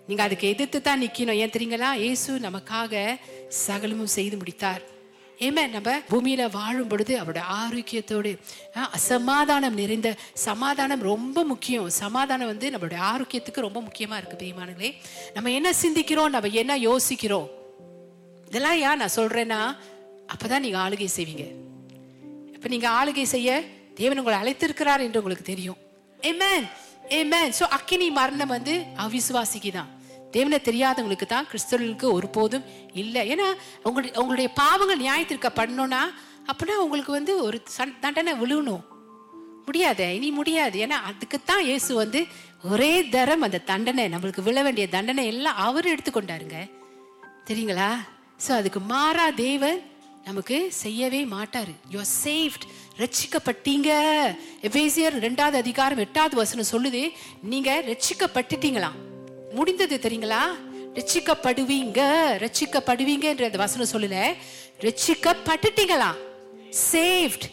நீங்கள் 0.07 0.25
அதுக்கு 0.25 0.45
எதிர்த்து 0.53 0.79
தான் 0.81 1.01
நிற்கணும் 1.03 1.39
ஏன் 1.43 1.53
தெரியுங்களா? 1.53 1.89
ஏசு 2.09 2.31
நமக்காக 2.39 2.93
சகலமும் 3.65 4.13
செய்து 4.15 4.35
முடித்தார். 4.37 4.83
ஏமே 5.39 5.63
நம்ம 5.67 5.93
பூமியில 6.09 6.43
வாழும் 6.51 6.87
பொழுது 6.87 7.13
அவரோட 7.21 7.39
ஆரோக்கியத்தோடு 7.57 8.31
ஆ, 8.77 8.81
சமாதானம் 9.07 9.79
நிறைந்த 9.81 10.09
சமாதானம் 10.45 11.03
ரொம்ப 11.03 11.43
முக்கியம். 11.43 11.89
சமாதானம் 12.01 12.51
வந்து 12.53 12.69
நம்மளுடைய 12.71 13.01
ஆரோக்கியத்துக்கு 13.11 13.65
ரொம்ப 13.67 13.81
முக்கியமா 13.81 14.17
இருக்கு 14.17 14.39
பிரியமானங்களே 14.41 14.91
நம்ம 15.35 15.51
என்ன 15.51 15.71
சிந்திக்கிறோம்? 15.81 16.33
நம்ம 16.35 16.53
என்ன 16.55 16.73
யோசிக்கிறோம்? 16.87 17.47
இதெல்லாம் 18.55 18.81
ஏன் 18.87 18.99
நான் 19.01 19.17
சொல்றேன்னா 19.19 19.61
அப்பதான் 20.33 20.63
நீங்க 20.65 20.77
ஆளுகை 20.83 21.07
செய்வீங்க. 21.15 21.45
இப்ப 22.55 22.67
நீங்க 22.73 22.87
ஆளுகை 22.99 23.25
செய்ய 23.35 23.49
தேவன் 23.99 24.19
உங்களை 24.21 24.37
அழைத்திருக்கிறார் 24.41 25.03
என்று 25.05 25.19
உங்களுக்கு 25.21 25.45
தெரியும். 25.49 25.79
ஏமேன் 26.29 26.65
ஏமேன் 27.17 27.51
ஸோ 27.57 27.63
அக்கினி 27.77 28.07
மரணம் 28.19 28.53
வந்து 28.55 28.73
அவிசுவாசிக்கு 29.03 29.71
தான். 29.77 29.91
தேவனை 30.35 30.57
தெரியாதவங்களுக்கு 30.69 31.27
தான் 31.33 31.47
கிறிஸ்தவர்களுக்கு 31.49 32.07
ஒருபோதும் 32.17 32.65
இல்லை. 33.01 33.21
ஏன்னா 33.33 33.47
உங்களுடைய 33.87 34.13
உங்களுடைய 34.21 34.49
பாவங்கள் 34.61 35.03
நியாயத்திற்க 35.03 35.51
பண்ணணும்னா 35.59 36.01
அப்படின்னா 36.49 36.77
உங்களுக்கு 36.85 37.13
வந்து 37.19 37.35
ஒரு 37.45 37.59
சன் 37.77 37.99
தண்டனை 38.05 38.33
விழுணும். 38.41 38.83
முடியாதே 39.67 40.09
இனி 40.17 40.31
முடியாது. 40.39 40.77
ஏன்னா 40.85 40.97
அதுக்குத்தான் 41.11 41.63
இயேசு 41.69 41.91
வந்து 42.01 42.19
ஒரே 42.71 42.91
தரம் 43.15 43.45
அந்த 43.47 43.63
தண்டனை 43.71 44.05
நம்மளுக்கு 44.15 44.47
விழ 44.49 44.59
வேண்டிய 44.67 44.87
தண்டனை 44.97 45.25
எல்லாம் 45.35 45.61
அவர் 45.67 45.93
எடுத்துக்கொண்டாருங்க. 45.93 46.59
தெரியுங்களா? 47.49 47.89
ஸோ 48.43 48.51
அதுக்கு 48.51 48.79
மாறா 48.79 49.29
தேவன் 49.29 49.79
நமக்கு 50.25 50.71
செய்யவே 50.71 51.25
மாட்டார். 51.25 51.71
யூ 51.93 52.01
சேஃப்ட் 52.23 52.65
ரட்சிக்கப்பட்டீங்க. 53.01 53.89
எபேசியர் 54.67 55.15
ரெண்டாவது 55.25 55.57
அதிகாரம் 55.63 55.97
எட்டாவது 55.97 56.35
வசனம் 56.35 56.71
சொல்லுது 56.73 57.01
நீங்க 57.51 57.71
ரட்சிக்கப்பட்டுட்டீங்களாம் 57.89 58.97
முடிந்தது 59.57 59.97
தெரியுங்களா? 60.05 60.43
ரட்சிக்கப்படுவீங்க. 60.97 62.01
ரட்சிக்கப்படுவீங்கன்ற 62.43 63.45
அந்த 63.49 63.61
வசனம் 63.65 63.91
சொல்லல. 63.93 64.17
ரட்சிக்கப்பட்டுட்டீங்களா? 64.85 66.11
சேஃப்ட் 66.91 67.45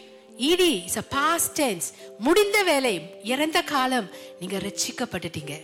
இடி 0.51 0.73
இஸ் 0.87 0.97
அ 0.97 1.05
பாஸ்ட் 1.17 1.53
டென்ஸ் 1.61 1.87
முடிந்த 2.27 2.63
வேலை 2.63 2.95
இறந்த 3.33 3.61
காலம் 3.61 4.09
நீங்க 4.39 4.57
ரட்சிக்கப்பட்டுட்டீங்க. 4.67 5.55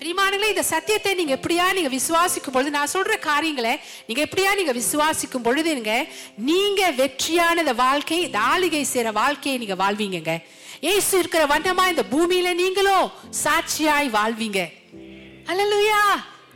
பிரிமானங்களே 0.00 0.48
இந்த 0.48 0.62
சத்தியத்தை 0.62 1.14
நீங்க 1.14 1.36
எப்படியா 1.36 1.72
நீங்க 1.72 1.88
விசுவாசிக்கும் 1.88 2.52
பொழுது 2.52 2.70
நான் 2.70 2.92
சொல்ற 2.92 3.18
காரியங்களை 3.18 3.78
நீங்க 4.06 4.26
எப்படியா 4.26 4.54
நீங்க 4.54 4.72
விசுவாசிக்கும் 4.72 5.44
பொழுதுங்க 5.44 6.08
நீங்க 6.36 6.90
வெற்றியான 6.90 7.60
இந்த 7.60 7.72
வாழ்க்கை 7.72 8.22
இந்த 8.22 8.38
ஆளுகை 8.38 8.84
செய்யற 8.92 9.12
வாழ்க்கையை 9.12 9.58
நீங்க 9.58 9.74
வாழ்வீங்க 9.74 10.40
ஏசு 10.80 11.18
இருக்கிற 11.18 11.46
வண்ணமா 11.46 11.88
இந்த 11.88 12.02
பூமியில 12.10 12.54
நீங்களும் 12.54 13.10
சாட்சியாய் 13.44 14.08
வாழ்வீங்க. 14.10 14.68
அல்லலுயா 15.46 16.02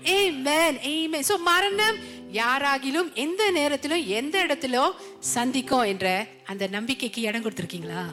ஏமேன் 0.05 0.79
ஏமேன் 0.83 1.29
சோ 1.29 1.39
மரணம் 1.39 1.97
யாராகிலும் 2.33 3.13
எந்த 3.15 3.51
நேரத்திலும் 3.51 4.07
எந்த 4.07 4.41
இடத்திலும் 4.41 4.95
சந்திக்கும் 5.19 5.83
என்ற 5.83 6.27
அந்த 6.45 6.67
நம்பிக்கைக்கு 6.67 7.23
இடம் 7.23 7.43
கொடுத்துருக்கீங்களா? 7.43 8.05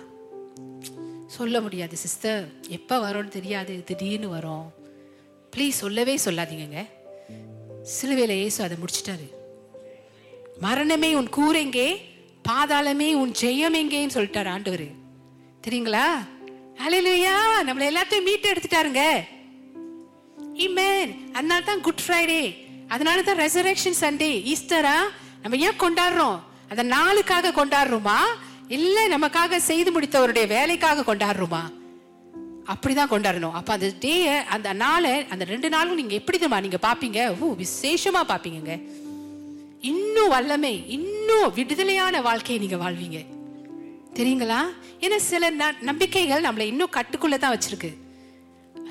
சொல்ல 1.27 1.61
முடியாது 1.61 1.97
சிஸ்டர் 1.97 2.47
எப்போ 2.69 3.11
வரும்னு 3.11 3.27
தெரியாது 3.27 3.83
திடீர்னு 3.83 4.29
வரும். 4.29 4.76
ப்ளீஸ் 5.57 5.81
சொல்லவே 5.83 6.15
சொல்லாதீங்க 6.23 6.81
சிலுவையில் 7.95 8.33
இயேசு 8.39 8.59
அதை 8.63 8.75
முடிச்சிட்டாரு. 8.81 9.27
மரணமே 10.63 11.09
உன் 11.19 11.29
கூரெங்கே 11.37 11.85
பாதாளமே 12.47 13.07
உன் 13.21 13.31
ஜெயம் 13.41 13.77
எங்கேன்னு 13.79 14.15
சொல்லிட்டாரு 14.15 14.49
ஆண்டவர். 14.55 14.87
தெரியுங்களா? 15.65 16.07
ஹalleluya 16.81 17.33
நம்மளை 17.67 17.85
எல்லாத்தையும் 17.91 18.27
மீட்டு 18.27 18.47
எடுத்துட்டாருங்க. 18.51 19.03
இமேன் 20.65 21.11
அதனால 21.37 21.61
தான் 21.69 21.83
குட் 21.87 22.03
ஃப்ரைடே 22.05 22.43
அதனால 22.93 23.23
தான் 23.29 23.41
ரெசரக்ஷன் 23.43 23.99
சண்டே 24.03 24.29
ஈஸ்டரா 24.53 24.95
நம்ம 25.41 25.57
ஏன் 25.67 25.81
கொண்டாடுறோம்? 25.85 26.37
அந்த 26.71 26.83
நாளுக்காக 26.95 27.55
கொண்டாடுறோமா? 27.59 28.19
இல்லை 28.77 29.03
நமக்காக 29.15 29.59
செய்து 29.69 29.89
முடித்தவருடைய 29.95 30.47
வேலைக்காக 30.55 31.05
கொண்டாடுறோமா? 31.09 31.63
அப்படி 32.73 32.93
தான் 32.99 33.11
கொண்டாடணும். 33.13 33.55
அப்போ 33.59 33.71
அந்த 33.77 33.89
டேயை 34.05 34.35
அந்த 34.55 34.69
நாளை 34.83 35.13
அந்த 35.33 35.43
ரெண்டு 35.53 35.67
நாளும் 35.75 35.99
நீங்கள் 35.99 36.19
எப்படி 36.21 36.37
தெரியுமா 36.37 36.63
நீங்கள் 36.65 36.85
பார்ப்பீங்க 36.87 37.19
ஓ 37.41 37.53
விசேஷமாக 37.63 38.25
பார்ப்பீங்க 38.31 38.73
இன்னும் 39.91 40.33
வல்லமை 40.35 40.73
இன்னும் 40.97 41.53
விடுதலையான 41.57 42.21
வாழ்க்கையை 42.27 42.59
நீங்கள் 42.63 42.83
வாழ்வீங்க. 42.83 43.19
தெரியுங்களா? 44.17 44.59
ஏன்னா 45.05 45.17
சில 45.29 45.49
நம்பிக்கைகள் 45.89 46.45
நம்மளை 46.47 46.65
இன்னும் 46.71 46.93
கட்டுக்குள்ளே 46.97 47.37
தான் 47.43 47.53
வச்சிருக்கு. 47.55 47.91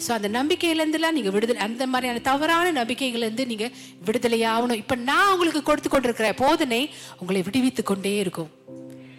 ஸோ 0.04 0.10
அந்த 0.16 0.28
நம்பிக்கையிலேருந்துலாம் 0.36 1.16
நீங்கள் 1.16 1.34
விடுதலை 1.36 1.60
அந்த 1.66 1.82
மாதிரியான 1.92 2.22
தவறான 2.30 2.72
நம்பிக்கைகள்லேருந்து 2.78 3.46
நீங்கள் 3.52 3.72
விடுதலையாகணும். 4.08 4.80
இப்போ 4.82 4.96
நான் 5.10 5.30
உங்களுக்கு 5.34 5.62
கொடுத்து 5.68 5.90
கொண்டிருக்கிற 5.90 6.30
போதனை 6.42 6.80
உங்களை 7.20 7.42
விடுவித்து 7.48 7.82
கொண்டே 7.90 8.14
இருக்கும். 8.24 8.50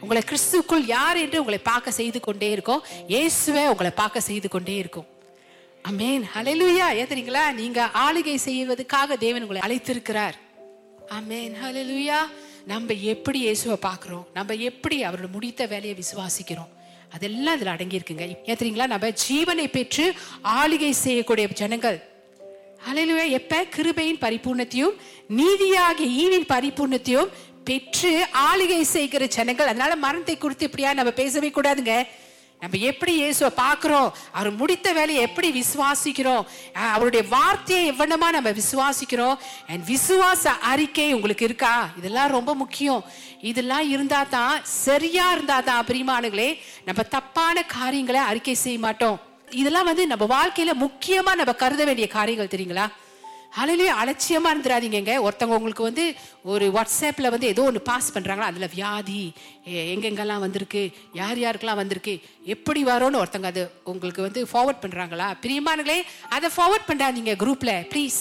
உங்களை 0.08 0.22
கிறிஸ்துக்குள் 0.28 0.84
யார் 0.96 1.18
என்று 1.22 1.40
உங்களை 1.44 1.58
பார்க்க 1.70 1.92
செய்து 1.98 2.20
கொண்டே 2.26 2.50
இருக்கும். 2.56 2.82
இயேசுவே 3.14 3.64
உங்களை 3.72 3.92
பார்க்க 4.02 4.28
செய்து 4.28 4.48
கொண்டே 4.54 4.76
இருக்கும். 4.84 5.08
அமேன் 5.90 6.24
ஹலெலுயா 6.36 6.88
ஏத்துறீங்களா 7.00 7.44
நீங்க 7.60 7.80
ஆளுகை 8.06 8.36
செய்வதற்காக 8.46 9.18
தேவன் 9.26 9.46
உங்களை 9.46 9.62
அழைத்திருக்கிறார். 9.68 10.36
அமேன் 11.18 11.56
ஹலெலுயா 11.64 12.20
நம்ம 12.72 12.94
எப்படி 13.14 13.40
இயேசுவை 13.48 13.78
பார்க்குறோம்? 13.88 14.26
நம்ம 14.38 14.56
எப்படி 14.70 14.96
அவரோட 15.08 15.28
முடித்த 15.36 15.66
வேலையை 15.74 15.96
விசுவாசிக்கிறோம்? 16.02 16.72
அதெல்லாம் 17.16 17.58
இதில் 17.58 17.74
அடங்கியிருக்குங்க. 17.76 18.26
ஏத்துறீங்களா 18.52 18.88
நம்ம 18.94 19.10
ஜீவனை 19.26 19.68
பெற்று 19.78 20.06
ஆளுகை 20.60 20.94
செய்யக்கூடிய 21.06 21.48
ஜனங்கள். 21.64 22.00
ஹலெலுயா 22.88 23.28
எப்ப? 23.40 23.62
கிருபையின் 23.76 24.24
பரிபூர்ணத்தையும் 24.26 24.98
நீதியாகிய 25.40 26.08
ஈவின் 26.24 26.50
பரிபூர்ணத்தையும் 26.54 27.32
பெற்று 27.68 28.14
ஆளுகை 28.50 28.82
செய்கிற 28.96 29.24
ஜனங்கள். 29.36 29.72
அதனால 29.72 29.96
மரணத்தை 30.06 30.38
குறித்து 30.38 30.68
இப்படியா 30.70 30.94
நம்ம 31.00 31.12
பேசவே 31.20 31.50
கூடாதுங்க. 31.58 31.96
நம்ம 32.62 32.78
எப்படி 32.90 33.14
இயேசுவை 33.22 33.50
பார்க்குறோம்? 33.64 34.08
அவர் 34.38 34.50
முடித்த 34.60 34.88
வேலையை 34.98 35.20
எப்படி 35.28 35.50
விசுவாசிக்கிறோம்? 35.58 36.46
அவருடைய 36.94 37.24
வார்த்தையை 37.34 37.82
எவ்வளமா 37.92 38.28
நம்ம 38.36 38.50
விசுவாசிக்கிறோம்? 38.60 39.36
அண்ட் 39.72 39.84
விசுவாச 39.94 40.54
அறிக்கை 40.72 41.08
உங்களுக்கு 41.18 41.46
இருக்கா? 41.50 41.74
இதெல்லாம் 42.00 42.34
ரொம்ப 42.38 42.54
முக்கியம். 42.62 43.04
இதெல்லாம் 43.52 43.86
இருந்தா 43.94 44.22
தான் 44.38 44.56
சரியா 44.86 45.26
இருந்தா 45.36 45.58
தான் 45.70 45.88
பிரிமானுங்களே 45.90 46.50
நம்ம 46.88 47.04
தப்பான 47.16 47.66
காரியங்களை 47.78 48.24
அறிக்கை 48.32 48.56
செய்ய 48.66 48.80
மாட்டோம். 48.88 49.20
இதெல்லாம் 49.62 49.90
வந்து 49.92 50.06
நம்ம 50.14 50.26
வாழ்க்கையில 50.38 50.74
முக்கியமா 50.86 51.34
நம்ம 51.42 51.54
கருத 51.64 51.84
வேண்டிய 51.90 52.08
காரியங்கள் 52.18 52.54
தெரியுங்களா? 52.56 52.88
அலையிலேயே 53.62 53.92
அலட்சியமாக 54.02 54.54
இருந்துடாதீங்க 54.54 55.14
ஒருத்தவங்க 55.26 55.58
உங்களுக்கு 55.60 55.88
வந்து 55.90 56.06
ஒரு 56.54 56.66
வாட்ஸ்அப்பில் 56.78 57.34
வந்து 57.36 57.52
ஏதோ 57.54 57.66
ஒன்று 57.70 57.82
பாஸ் 57.90 58.14
பண்ணுறாங்களா 58.16 58.50
அதில் 58.52 58.72
வியாதி 58.76 59.22
எங்கெங்கெல்லாம் 59.94 60.46
வந்திருக்கு 60.46 60.84
யார் 61.22 61.44
யாருக்கெல்லாம் 61.46 61.82
வந்திருக்கு 61.82 62.16
எப்படி 62.56 62.84
வரும்னு 62.92 63.22
ஒருத்தங்க 63.24 63.52
அது 63.54 63.66
உங்களுக்கு 63.94 64.28
வந்து 64.28 64.44
ஃபார்வர்ட் 64.54 64.84
பண்ணுறாங்களா 64.86 65.30
பிரியமானங்களே 65.44 66.00
அதை 66.38 66.50
ஃபார்வர்ட் 66.56 66.90
பண்ணாதீங்க 66.90 67.36
குரூப்பில் 67.44 67.76
ப்ளீஸ் 67.94 68.20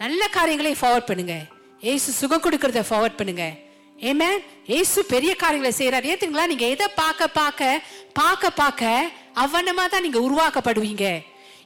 நல்ல 0.00 0.22
காரியங்களே 0.36 0.76
ஃபார்வர்ட் 0.80 1.08
பண்ணுங்க. 1.08 1.34
ஏசு 1.92 2.08
சுகம் 2.20 2.42
கொடுக்கறத 2.44 2.80
ஃபார்வர்ட் 2.88 3.18
பண்ணுங்க. 3.18 3.44
ஏமே 4.10 4.28
ஏசு 4.76 4.98
பெரிய 5.14 5.32
காரியங்களை 5.42 5.72
செய்கிறார் 5.78 6.08
ஏத்துங்களா 6.10 6.44
நீங்கள் 6.52 6.72
எதை 6.74 6.86
பார்க்க 7.00 7.28
பார்க்க 7.40 7.68
பார்க்க 8.20 8.50
பார்க்க 8.60 8.92
அவனமா 9.42 9.84
தான் 9.94 10.04
நீங்கள் 10.06 10.24
உருவாக்கப்படுவீங்க. 10.26 11.06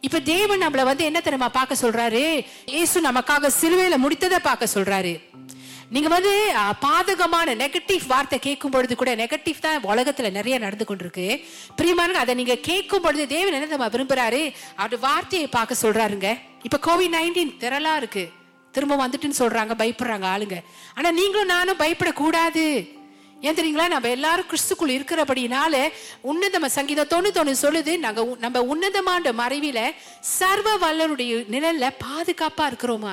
இப்ப 0.07 0.21
தேவன் 0.21 0.62
நம்மள 0.62 0.83
வந்து 0.88 1.05
என்ன 1.09 1.21
தெரியுமா 1.27 1.49
பார்க்க 1.49 1.83
சொல்றாரு? 1.83 2.23
இயேசு 2.75 2.97
நமக்காக 3.07 3.51
சிலுவையில 3.61 3.97
முடித்ததை 4.05 4.38
பார்க்க 4.49 4.75
சொல்றாரு. 4.75 5.12
நீங்க 5.95 6.09
வந்து 6.14 6.33
பாதகமான 6.85 7.55
நெகட்டிவ் 7.62 8.05
வார்த்தை 8.12 8.38
கேட்கும் 8.38 8.71
பொழுது 8.75 8.95
கூட 9.01 9.11
நெகட்டிவ் 9.14 9.62
தான் 9.64 9.85
உலகத்துல 9.93 10.31
நிறைய 10.37 10.59
நடந்து 10.59 10.87
கொண்டிருக்கு. 10.88 11.27
பிரியமான 11.77 12.19
அதை 12.23 12.35
நீங்க 12.40 12.57
கேட்கும் 12.69 13.05
பொழுது 13.07 13.27
தேவன் 13.35 13.57
என்ன 13.59 13.67
தெரியுமா 13.67 13.93
விரும்புறாரு? 13.95 14.43
அவருடைய 14.77 15.03
வார்த்தையை 15.07 15.49
பார்க்க 15.49 15.83
சொல்றாருங்க. 15.85 16.31
இப்ப 16.69 16.81
கோவிட் 16.87 17.14
நைன்டீன் 17.17 17.55
திரளா 17.64 17.95
இருக்கு. 18.03 18.25
திரும்ப 18.75 18.95
வந்துட்டுன்னு 19.07 19.40
சொல்றாங்க 19.43 19.73
பயப்படுறாங்க 19.83 20.27
ஆளுங்க. 20.35 20.59
ஆனா 20.95 21.11
நீங்களும் 21.21 21.53
நானும் 21.55 21.83
பயப்படக்கூடாது. 21.85 22.64
ஏன் 23.44 23.54
தெரியுங்களா? 23.54 23.88
நம்ம 23.88 24.09
எல்லாரும் 24.09 24.46
கிறிஸ்துக்குள் 24.50 24.90
இருக்கிறபடினால 24.90 25.88
உன்னதம 26.24 26.66
சங்கீதம் 26.66 27.09
தொண்ணூத்தொன்னு 27.09 27.54
சொல்லுது. 27.62 27.98
நாங்க 27.98 28.24
உ- 28.24 28.37
நம்ம 28.37 28.62
உன்னதமான 28.62 29.33
மறைவில 29.33 29.90
சர்வ 30.20 30.78
வல்லருடைய 30.78 31.44
நிழல்ல 31.50 31.90
பாதுகாப்பா 32.04 32.61
இருக்கிறோமா? 32.61 33.12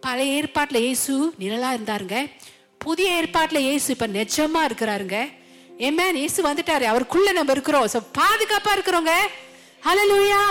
பழைய 0.00 0.42
ஏற்பாட்டுல 0.42 0.76
இயேசு 0.76 1.34
நிழலா 1.38 1.76
இருந்தாருங்க. 1.76 2.30
புதிய 2.78 3.22
ஏற்பாட்டுல 3.22 3.58
இயேசு 3.58 3.92
இப்ப 3.92 4.06
நிஜமா 4.06 4.70
இருக்கிறாருங்க. 4.70 5.32
ஏமேன் 5.78 6.14
இயேசு 6.14 6.42
வந்துட்டாரு. 6.42 6.82
அவருக்குள்ள 6.82 7.32
நம்ம 7.32 7.52
இருக்கிறோம். 7.52 7.88
So, 7.88 8.02
பாதுகாப்பா 8.18 8.74
இருக்கிறோங்க. 8.74 9.12
ஹலலூயா 9.84 10.42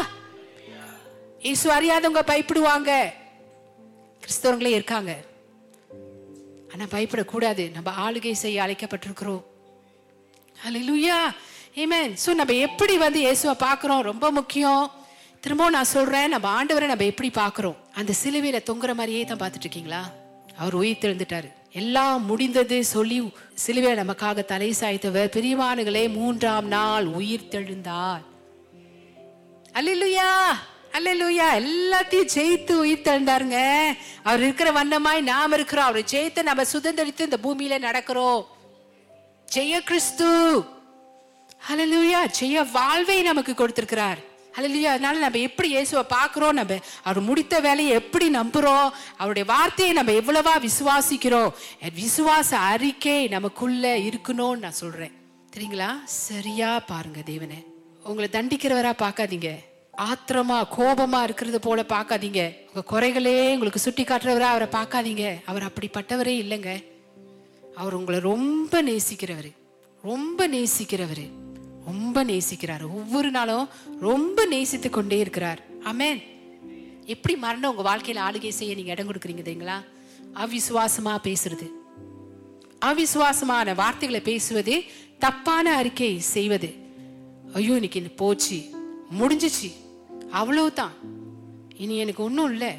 இயேசு 1.39 1.71
அறியாதவங்க 1.71 2.21
பயப்படுவாங்க. 2.27 3.09
கிறிஸ்தவங்களே 4.19 4.67
இருக்காங்க. 4.67 5.15
ஆனா 6.73 6.85
பயப்படக்கூடாது. 6.95 7.63
நம்ம 7.75 7.89
ஆளுகை 8.05 8.33
செய்ய 8.43 8.63
அழைக்கப்பட்டிருக்கிறோம். 8.65 9.43
ஹalleluya 10.63 11.17
ஏமேன் 11.81 12.13
ஸோ 12.23 12.29
நம்ம 12.39 12.53
எப்படி 12.67 12.95
வந்து 13.05 13.19
இயேசுவை 13.25 13.55
பார்க்குறோம்? 13.67 14.01
ரொம்ப 14.11 14.25
முக்கியம். 14.37 14.85
திரும்பவும் 15.43 15.75
நான் 15.77 15.93
சொல்கிறேன் 15.95 16.33
நம்ம 16.35 16.47
ஆண்டவரை 16.57 16.87
நம்ம 16.91 17.05
எப்படி 17.11 17.29
பார்க்குறோம்? 17.41 17.77
அந்த 17.99 18.11
சிலுவையில் 18.21 18.67
தொங்குற 18.69 18.93
மாதிரியே 18.99 19.21
தான் 19.25 19.41
பார்த்துட்டு 19.41 19.67
இருக்கீங்களா 19.67 20.01
அவர் 20.61 20.75
உயிர் 20.81 21.01
தெழுந்துட்டாரு. 21.03 21.49
எல்லாம் 21.81 22.25
முடிந்தது 22.29 22.77
சொல்லி 22.95 23.17
சிலுவையில் 23.63 24.01
நமக்காக 24.01 24.43
தலை 24.51 24.69
சாய்த்தவர். 24.79 25.29
பிரிவானுகளே 25.35 26.03
மூன்றாம் 26.17 26.67
நாள் 26.75 27.07
உயிர் 27.19 27.49
தெழுந்தார். 27.53 28.23
அல்லேலூயா 29.79 30.29
அல்லூயா 30.93 31.47
எல்லாத்தையும் 31.55 32.29
ஜெயித்து 32.33 32.73
உயிர்த்தெழுந்தாருங்க 32.83 33.85
அவர் 34.23 34.39
இருக்கிற 34.39 34.71
வண்ணமாய் 34.71 35.21
நாம் 35.21 35.51
இருக்கிறோம். 35.51 35.85
அவரை 35.85 36.03
ஜெயித்து 36.11 36.43
நம்ம 36.43 36.63
சுதந்திரித்து 36.63 37.19
இந்த 37.19 37.37
பூமியில 37.43 37.79
நடக்கிறோம். 37.81 38.45
ஜெய 39.53 39.79
கிறிஸ்து. 39.79 40.59
ஹalleluya 41.69 42.29
ஜெய 42.39 42.71
வாழ்வை 42.71 43.21
நமக்கு 43.21 43.53
கொடுத்திருக்கிறார். 43.53 44.17
ஹalleluya 44.57 44.83
அதனால 44.83 45.17
நம்ம 45.17 45.37
எப்படி 45.37 45.69
இயேசுவை 45.69 46.17
பார்க்குறோம்? 46.17 46.51
நம்ம 46.51 46.77
அவர் 47.03 47.23
முடித்த 47.23 47.59
வேலையை 47.59 47.93
எப்படி 47.93 48.29
நம்புகிறோம் 48.29 48.89
அவருடைய 49.17 49.53
வார்த்தையை 49.53 49.95
நம்ம 49.95 50.11
எவ்வளவா 50.11 50.67
விசுவாசிக்கிறோம்? 50.67 51.51
விசுவாச 51.95 52.53
அறிக்கை 52.53 53.27
நமக்குள்ள 53.27 53.95
இருக்கணும்னு 53.97 54.57
நான் 54.57 54.71
சொல்றேன். 54.71 55.11
தெரியுங்களா? 55.57 56.03
சரியா 56.03 56.79
பாருங்க 56.79 57.21
தேவனை. 57.21 57.65
உங்களை 58.03 58.29
தண்டிக்கிறவரா 58.33 58.93
பார்க்காதீங்க. 58.99 59.49
ஆத்திரமா 59.99 60.65
கோபமா 60.77 61.23
இருக்கிறது 61.23 61.59
போல 61.59 61.85
பார்க்காதீங்க. 61.89 62.55
உங்க 62.73 62.83
குறைகளே 62.91 63.53
உங்களுக்கு 63.53 63.79
சுட்டி 63.79 64.03
காட்டுறவரா 64.03 64.39
அவரை 64.39 64.67
பார்க்காதீங்க. 64.67 65.39
அவர் 65.45 65.63
அப்படிப்பட்டவரே 65.63 66.41
இல்லைங்க. 66.41 66.83
அவர் 67.75 67.93
உங்களை 67.93 68.19
ரொம்ப 68.19 68.83
நேசிக்கிறவர். 68.83 69.51
ரொம்ப 70.01 70.47
நேசிக்கிறவர். 70.47 71.29
ரொம்ப 71.85 72.23
நேசிக்கிறார். 72.23 72.81
ஒவ்வொரு 72.81 73.31
நாளும் 73.31 73.69
ரொம்ப 73.99 74.45
நேசித்து 74.45 74.89
கொண்டே 74.89 75.17
இருக்கிறார். 75.17 75.63
அமேன் 75.83 76.23
எப்படி 77.05 77.35
மரணம் 77.37 77.75
உங்க 77.75 77.95
வாழ்க்கையில 77.95 78.19
ஆளுகை 78.29 78.49
செய்ய 78.49 78.75
நீங்க 78.75 78.91
இடம் 78.91 79.11
கொடுக்குறீங்க 79.11 79.41
தெரியுங்களா? 79.41 79.85
அவிசுவாசமா 80.33 81.17
பேசுறது. 81.23 81.67
அவிசுவாசமான 82.85 83.75
வார்த்தைகளை 83.75 84.19
பேசுவது 84.21 84.83
தப்பான 85.19 85.75
அறிக்கை 85.75 86.19
செய்வது. 86.19 86.73
ஐயோ 87.53 87.73
இன்னைக்கு 87.73 87.99
இந்த 87.99 88.13
போச்சு. 88.15 88.77
முடிஞ்சிச்சு. 89.19 89.87
அவ்வளவுதான். 90.31 90.91
இனி 91.75 91.97
எனக்கு 91.97 92.23
ஒன்றும் 92.23 92.51
இல்லை. 92.51 92.73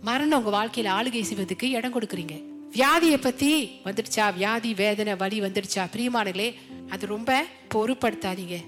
மரணம் 0.00 0.44
உங்க 0.44 0.66
வாழ்க்கையில 0.66 0.94
ஆளுகை 0.98 1.22
செய்வதுக்கு 1.22 1.64
இடம் 1.64 2.00
கொடுக்குறீங்க. 2.00 2.42
வியாதியை 2.72 3.20
பத்தி 3.20 3.80
வந்துடுச்சா? 3.84 4.34
வியாதி 4.34 4.74
வேதனை 4.74 5.16
வலி 5.16 5.40
வந்துடுச்சா? 5.40 5.86
பிரியமானங்களே 5.92 6.54
அது 6.88 7.06
ரொம்ப 7.06 7.44
பொருட்படுத்தாதீங்க. 7.74 8.64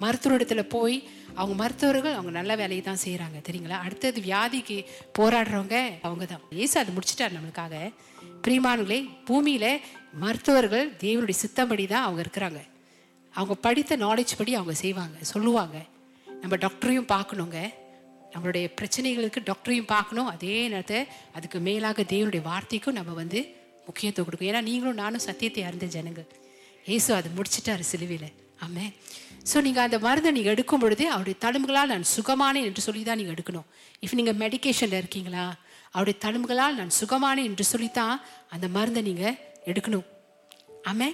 மருத்துவரிடத்துல 0.00 0.62
போய் 0.62 1.08
அவங்க 1.34 1.56
மருத்துவர்கள் 1.56 2.12
அவங்க 2.12 2.30
நல்ல 2.30 2.56
வேலையை 2.56 2.84
தான் 2.84 2.96
செய்கிறாங்க 3.04 3.50
தெரியுங்களா? 3.50 3.70
அடுத்தது 3.70 4.20
வியாதிக்கு 4.20 4.84
போராடுறவங்க 5.18 5.88
அவங்க 6.02 6.24
தான் 6.24 6.40
ஏசு 6.50 6.80
அது 6.80 6.92
முடிச்சிட்டார் 6.92 7.32
நம்மளுக்காக. 7.32 7.92
பிரியமானங்களே 8.42 9.08
பூமியில 9.26 9.80
மருத்துவர்கள் 10.12 10.92
தேவனுடைய 10.92 11.34
சித்தம்படி 11.46 11.86
தான் 11.86 12.04
அவங்க 12.04 12.22
இருக்கிறாங்க. 12.22 12.60
அவங்க 13.30 13.54
படித்த 13.54 13.96
நாலேஜ் 13.96 14.38
படி 14.38 14.54
அவங்க 14.54 14.74
செய்வாங்க 14.74 15.16
சொல்லுவாங்க. 15.20 15.84
நம்ம 16.42 16.54
டாக்டரையும் 16.64 17.08
பார்க்கணுங்க. 17.14 17.58
நம்மளுடைய 18.34 18.66
பிரச்சனைகளுக்கு 18.78 19.40
டாக்டரையும் 19.48 19.90
பார்க்கணும். 19.94 20.28
அதே 20.34 20.54
நேரத்தை 20.72 21.00
அதுக்கு 21.38 21.58
மேலாக 21.66 22.04
தேவனுடைய 22.12 22.42
வார்த்தைக்கும் 22.50 22.96
நம்ம 22.98 23.14
வந்து 23.22 23.40
முக்கியத்துவம் 23.88 24.26
கொடுக்கணும். 24.28 24.52
ஏன்னா 24.52 24.62
நீங்களும் 24.68 25.00
நானும் 25.02 25.24
சத்தியத்தை 25.28 25.64
அறிந்த 25.68 25.86
ஜனங்கள். 25.96 26.28
ஏசு 26.94 27.10
அது 27.18 27.28
முடிச்சிட்டாரு 27.38 27.84
சிலுவையில். 27.92 28.30
ஆமே 28.64 28.86
ஸோ 29.50 29.56
நீங்கள் 29.66 29.84
அந்த 29.86 29.98
மருந்தை 30.06 30.30
நீங்கள் 30.36 30.54
எடுக்கும் 30.54 30.82
பொழுது 30.82 31.04
அவருடைய 31.14 31.36
தழும்புகளால் 31.44 31.92
நான் 31.92 32.06
சுகமானேன் 32.16 32.66
என்று 32.68 32.82
சொல்லி 32.86 33.02
தான் 33.08 33.18
நீங்கள் 33.20 33.36
எடுக்கணும். 33.36 33.66
இஃப் 34.04 34.16
நீங்கள் 34.18 34.38
மெடிக்கேஷனில் 34.42 35.00
இருக்கீங்களா? 35.02 35.44
அவருடைய 35.94 36.16
தழும்புகளால் 36.24 36.78
நான் 36.80 36.92
சுகமானேன் 37.00 37.48
என்று 37.50 37.64
சொல்லித்தான் 37.72 38.14
அந்த 38.54 38.66
மருந்தை 38.76 39.02
நீங்கள் 39.10 39.38
எடுக்கணும். 39.70 40.06
ஆமே 40.90 41.08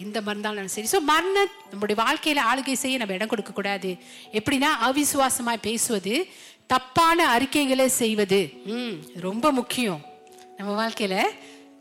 எந்த 0.00 0.18
மருந்தாலும் 0.26 0.72
சரி. 0.74 0.88
ஸோ 0.92 0.98
மரண 1.10 1.36
நம்முடைய 1.70 1.96
வாழ்க்கையில் 2.02 2.40
ஆளுகை 2.50 2.76
செய்ய 2.82 3.00
நம்ம 3.00 3.16
இடம் 3.18 3.30
கொடுக்கக்கூடாது 3.32 3.90
எப்படின்னா 4.38 4.70
அவிசுவாசமாக 4.88 5.64
பேசுவது 5.68 6.14
தப்பான 6.72 7.26
அறிக்கைகளை 7.34 7.86
செய்வது 8.02 8.40
ம் 8.76 8.96
ரொம்ப 9.26 9.46
முக்கியம். 9.58 10.02
நம்ம 10.58 10.74
வாழ்க்கையில் 10.82 11.18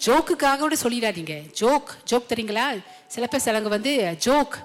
ஜோக்குக்காக 0.06 0.60
கூட 0.62 0.76
சொல்லிடாதீங்க. 0.84 1.36
ஜோக் 1.60 1.91
ஜோக் 2.10 2.30
தெரியுங்களா? 2.32 2.65
சில 3.15 3.26
பேர் 3.32 3.45
சிலங்க 3.45 3.71
வந்து 3.78 3.93
ஜோக் 4.26 4.56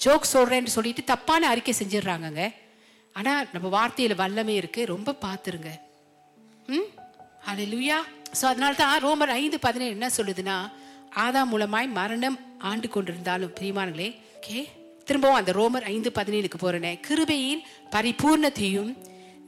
ஜோக் 0.00 0.32
சொல்கிறேன்னு 0.34 0.74
சொல்லிட்டு 0.76 1.02
தப்பான 1.12 1.48
அறிக்கை 1.52 1.74
செஞ்சிடுறாங்கங்க. 1.80 2.42
ஆனால் 3.14 3.46
நம்ம 3.54 3.66
வார்த்தையில் 3.76 4.20
வல்லமே 4.22 4.54
இருக்குது 4.60 4.90
ரொம்ப 4.94 5.16
பார்த்துருங்க. 5.24 5.70
ம் 6.68 6.88
ஹalleluya 7.46 7.98
ஸோ 8.38 8.44
அதனால 8.50 8.72
தான் 8.80 9.02
ரோமர் 9.04 9.32
ஐந்து 9.40 9.58
பதினேழு 9.66 9.92
என்ன 9.96 10.08
சொல்லுதுன்னா 10.16 10.56
ஆதாம் 11.24 11.50
மூலமாய் 11.52 11.88
மரணம் 11.98 12.38
ஆண்டு 12.70 12.88
கொண்டிருந்தாலும் 12.94 13.52
பிரியமானங்களே 13.58 14.08
ஓகே 14.38 14.58
திரும்பவும் 15.08 15.38
அந்த 15.38 15.52
ரோமர் 15.52 15.86
ஐந்து 15.94 16.10
பதினேழுக்கு 16.18 16.58
போறேனே. 16.62 16.92
கிருபையின் 17.06 17.62
பரிபூர்ணத்தையும் 17.94 18.90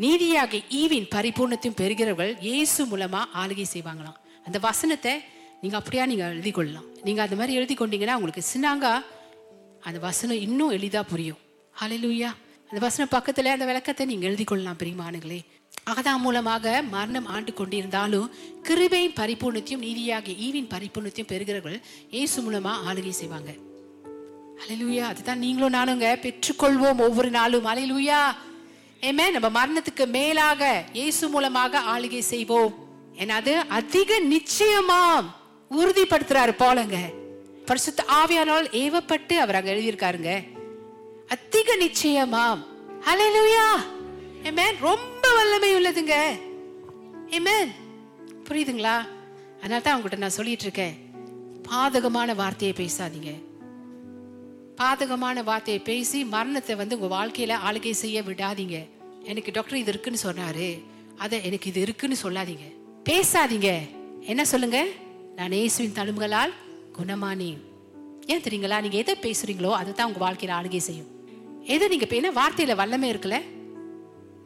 நீதியாக 0.04 0.60
ஈவின் 0.80 1.08
பரிபூர்ணத்தையும் 1.14 1.78
பெறுகிறவர்கள் 1.80 2.32
இயேசு 2.48 2.80
மூலமா 2.90 3.20
ஆளுகை 3.40 3.66
செய்வாங்களாம். 3.74 4.18
அந்த 4.46 4.58
வசனத்தை 4.68 5.12
நீங்க 5.62 5.76
அப்படியா 5.76 6.06
நீங்க 6.06 6.24
எழுதி 6.34 6.50
கொள்ளலாம். 6.50 6.86
நீங்க 7.06 7.20
அந்த 7.22 7.36
மாதிரி 7.36 7.56
எழுதி 7.58 7.74
கொண்டீங்கன்னா 7.74 8.18
உங்களுக்கு 8.20 8.44
சின்னாங்கா 8.52 8.92
அந்த 9.86 9.98
வசனம் 10.08 10.40
இன்னும் 10.46 10.74
எளிதா 10.76 11.02
புரியும். 11.12 11.40
ஹலலூயா 11.80 12.30
அந்த 12.70 12.80
வசனம் 12.86 13.12
பக்கத்துல 13.16 13.52
அந்த 13.56 13.66
விளக்கத்தை 13.70 14.06
நீங்க 14.06 14.26
எழுதி 14.30 14.44
கொள்ளலாம் 14.44 14.78
பிரியமானுங்களே 14.82 15.40
ஆதாம் 15.90 16.22
மூலமாக 16.24 16.82
மரணம் 16.94 17.26
ஆண்டு 17.26 17.52
கொண்டிருந்தாலும் 17.52 18.26
கிருபையின் 18.68 19.14
பரிபூர்ணத்தையும் 19.20 19.84
நீதியாகிய 19.86 20.34
ஈவின் 20.46 20.68
பரிபூர்ணத்தையும் 20.74 21.30
பெறுகிறவர்கள் 21.32 21.78
இயேசு 22.10 22.38
மூலமா 22.46 22.72
ஆளுகை 22.88 23.12
செய்வாங்க. 23.20 23.50
அலையிலுயா 24.62 25.04
அதுதான் 25.10 25.42
நீங்களும் 25.44 25.76
நானுங்க 25.78 26.06
பெற்றுக்கொள்வோம் 26.24 27.00
ஒவ்வொரு 27.06 27.30
நாளும். 27.30 27.66
அலையிலுயா 27.72 28.20
ஏமே 29.00 29.26
நம்ம 29.36 29.48
மரணத்துக்கு 29.58 30.06
மேலாக 30.06 30.84
இயேசு 30.92 31.28
மூலமாக 31.28 31.82
ஆளுகை 31.94 32.22
செய்வோம். 32.32 32.72
ஏன்னா 33.20 33.36
அது 33.42 33.54
அதிக 33.78 34.20
நிச்சயமாம் 34.34 35.28
உறுதிப்படுத்துறாரு 35.70 36.54
போலங்க 36.64 36.98
பரிசுத்த 37.66 38.04
ஆவியானால் 38.20 38.66
ஏவப்பட்டு 38.82 39.36
அவர் 39.44 39.58
அங்க 39.60 39.70
எழுதியிருக்காருங்க. 39.74 40.32
அதிக 41.36 41.76
நிச்சயமாம் 41.84 42.60
ஹalleluya. 43.06 43.66
ஏமேன் 44.42 44.78
ரொம்ப 44.80 45.34
வல்லமை 45.34 45.74
உள்ளதுங்க. 45.74 46.38
ஏமேன் 47.26 47.70
புரியுதுங்களா? 48.44 49.08
அதனால 49.58 49.80
தான் 49.82 49.94
உங்ககிட்ட 49.94 50.16
நான் 50.16 50.30
சொல்லிட்டு 50.30 50.62
இருக்கேன். 50.62 50.96
பாதகமான 51.62 52.34
வார்த்தையை 52.34 52.76
பேசாதீங்க. 52.76 53.42
பாதகமான 54.76 55.42
வார்த்தையை 55.42 55.82
பேசி 55.82 56.24
மரணத்தை 56.24 56.76
வந்து 56.76 56.98
உங்க 56.98 57.16
வாழ்க்கையில 57.16 57.54
ஆளுகை 57.70 57.90
செய்ய 57.90 58.22
விடாதீங்க. 58.22 58.88
எனக்கு 59.22 59.50
டாக்டர் 59.52 59.78
இது 59.78 59.92
இருக்குன்னு 59.92 60.18
சொன்னாரு. 60.22 60.84
அதை 61.16 61.44
எனக்கு 61.44 61.68
இது 61.68 61.80
இருக்குன்னு 61.80 62.16
சொல்லாதீங்க. 62.22 62.74
பேசாதீங்க. 63.04 63.80
என்ன 64.20 64.44
சொல்லுங்க? 64.44 64.86
நான் 65.36 65.52
இயேசுவின் 65.52 65.92
தழும்புகளால் 65.92 66.52
குணமானேன். 66.98 67.58
ஏன் 68.26 68.40
தெரியுங்களா? 68.40 68.80
நீங்க 68.80 68.96
எதை 68.96 69.16
பேசுறீங்களோ 69.22 69.70
அதுதான் 69.70 70.12
உங்க 70.12 70.32
வாழ்க்கையில 70.32 70.54
ஆளுகை 70.62 70.76
செய்யும். 70.76 71.06
எதை 71.64 71.88
நீங்க 71.88 72.06
இப்ப 72.10 72.32
வார்த்தையில் 72.32 72.38
வார்த்தையில 72.38 72.74
வல்லமை 72.74 73.14
இருக்குல்ல? 73.14 73.42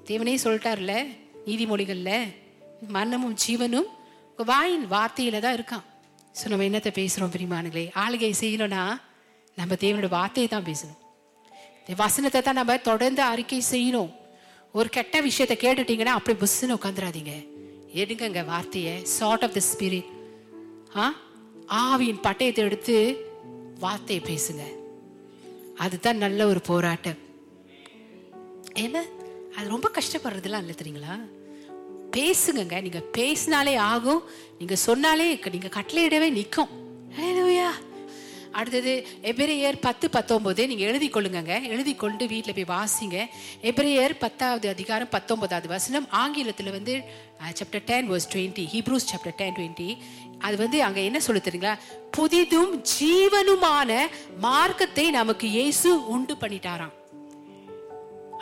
தேவனே 0.09 0.35
சொல்லிட்டார்ல 0.45 0.95
நீதிமொழிகளில்? 1.47 2.17
மரணமும் 2.89 3.37
ஜீவனும் 3.45 3.89
வாயின் 4.51 4.87
வார்த்தையில 4.91 5.41
தான் 5.41 5.57
இருக்கான். 5.59 5.85
ஸோ 6.39 6.49
நம்ம 6.49 6.65
என்னத்தை 6.65 6.93
பேசுகிறோம் 6.99 7.33
பிரிமானுங்களே? 7.35 7.85
ஆளுகை 7.95 8.33
செய்யணும்னா 8.41 8.83
நம்ம 9.59 9.75
தேவனோட 9.75 10.09
வார்த்தையை 10.09 10.49
தான் 10.49 10.69
பேசணும். 10.71 10.99
இந்த 11.81 11.95
வசனத்தை 12.03 12.41
தான் 12.43 12.55
நம்ம 12.55 12.77
தொடர்ந்து 12.89 13.23
அறிக்கை 13.23 13.63
செய்யணும். 13.71 14.11
ஒரு 14.75 14.89
கெட்ட 14.89 15.21
விஷயத்தை 15.21 15.57
கேட்டுட்டீங்கன்னா 15.57 16.15
அப்படி 16.19 16.37
புஸ்ன்னு 16.43 16.77
உட்காந்துடாதீங்க 16.79 17.33
எடுங்கங்க 18.03 18.43
வார்த்தையை. 18.45 18.95
சார்ட் 19.17 19.45
ஆஃப் 19.45 19.57
த 19.57 19.63
ஸ்பிரிட் 19.71 20.11
ஆ? 20.97 21.07
ஆவியின் 21.83 22.23
பட்டயத்தை 22.27 22.63
எடுத்து 22.69 22.95
வார்த்தையை 23.79 24.23
பேசுங்க. 24.25 24.63
அதுதான் 25.79 26.17
நல்ல 26.17 26.47
ஒரு 26.47 26.61
போராட்டம். 26.61 27.21
என்ன 28.75 28.97
அது 29.57 29.69
ரொம்ப 29.75 29.91
கஷ்டப்படுறதுலாம் 29.99 30.63
இல்லை 30.65 30.77
தெரியுங்களா? 30.83 31.15
பேசுங்கங்க. 32.17 32.77
நீங்கள் 32.87 33.09
பேசினாலே 33.19 33.75
ஆகும். 33.93 34.23
நீங்கள் 34.59 34.85
சொன்னாலே 34.89 35.27
நீங்கள் 35.55 35.77
கட்டளையிடவே 35.79 36.31
நிற்கும் 36.39 36.71
ஹalleluya 37.17 37.71
அடுத்தது 38.59 38.93
எபிரேயர் 39.31 39.77
பத்து 39.81 40.07
பத்தொம்போது. 40.17 40.63
நீங்கள் 40.71 40.89
எழுதி 40.91 41.09
கொள்ளுங்கங்க. 41.09 41.55
எழுதி 41.75 41.95
கொண்டு 41.95 42.25
வீட்டில் 42.33 42.57
போய் 42.59 42.71
வாசிங்க. 42.73 43.17
எபிரேயர் 43.71 44.15
பத்தாவது 44.25 44.69
அதிகாரம் 44.75 45.13
பத்தொம்போதாவது 45.15 45.67
வசனம். 45.67 46.07
ஆங்கிலத்தில் 46.23 46.71
வந்து 46.71 46.97
chapter 47.61 47.85
ten 47.91 48.11
verse 48.11 48.31
twenty 48.35 48.65
Hebrews 48.75 49.11
chapter 49.13 49.39
ten 49.41 49.57
twenty 49.59 49.89
அது 50.39 50.57
வந்து 50.57 50.83
அங்கே 50.83 51.05
என்ன 51.05 51.21
சொல்லு 51.21 51.43
தெரியுங்களா? 51.45 51.77
புதிதும் 52.17 52.75
ஜீவனுமான 52.95 54.01
மார்க்கத்தை 54.47 55.11
நமக்கு 55.11 55.49
இயேசு 55.59 55.91
உண்டு 56.17 56.35
பண்ணிட்டாராம். 56.41 56.97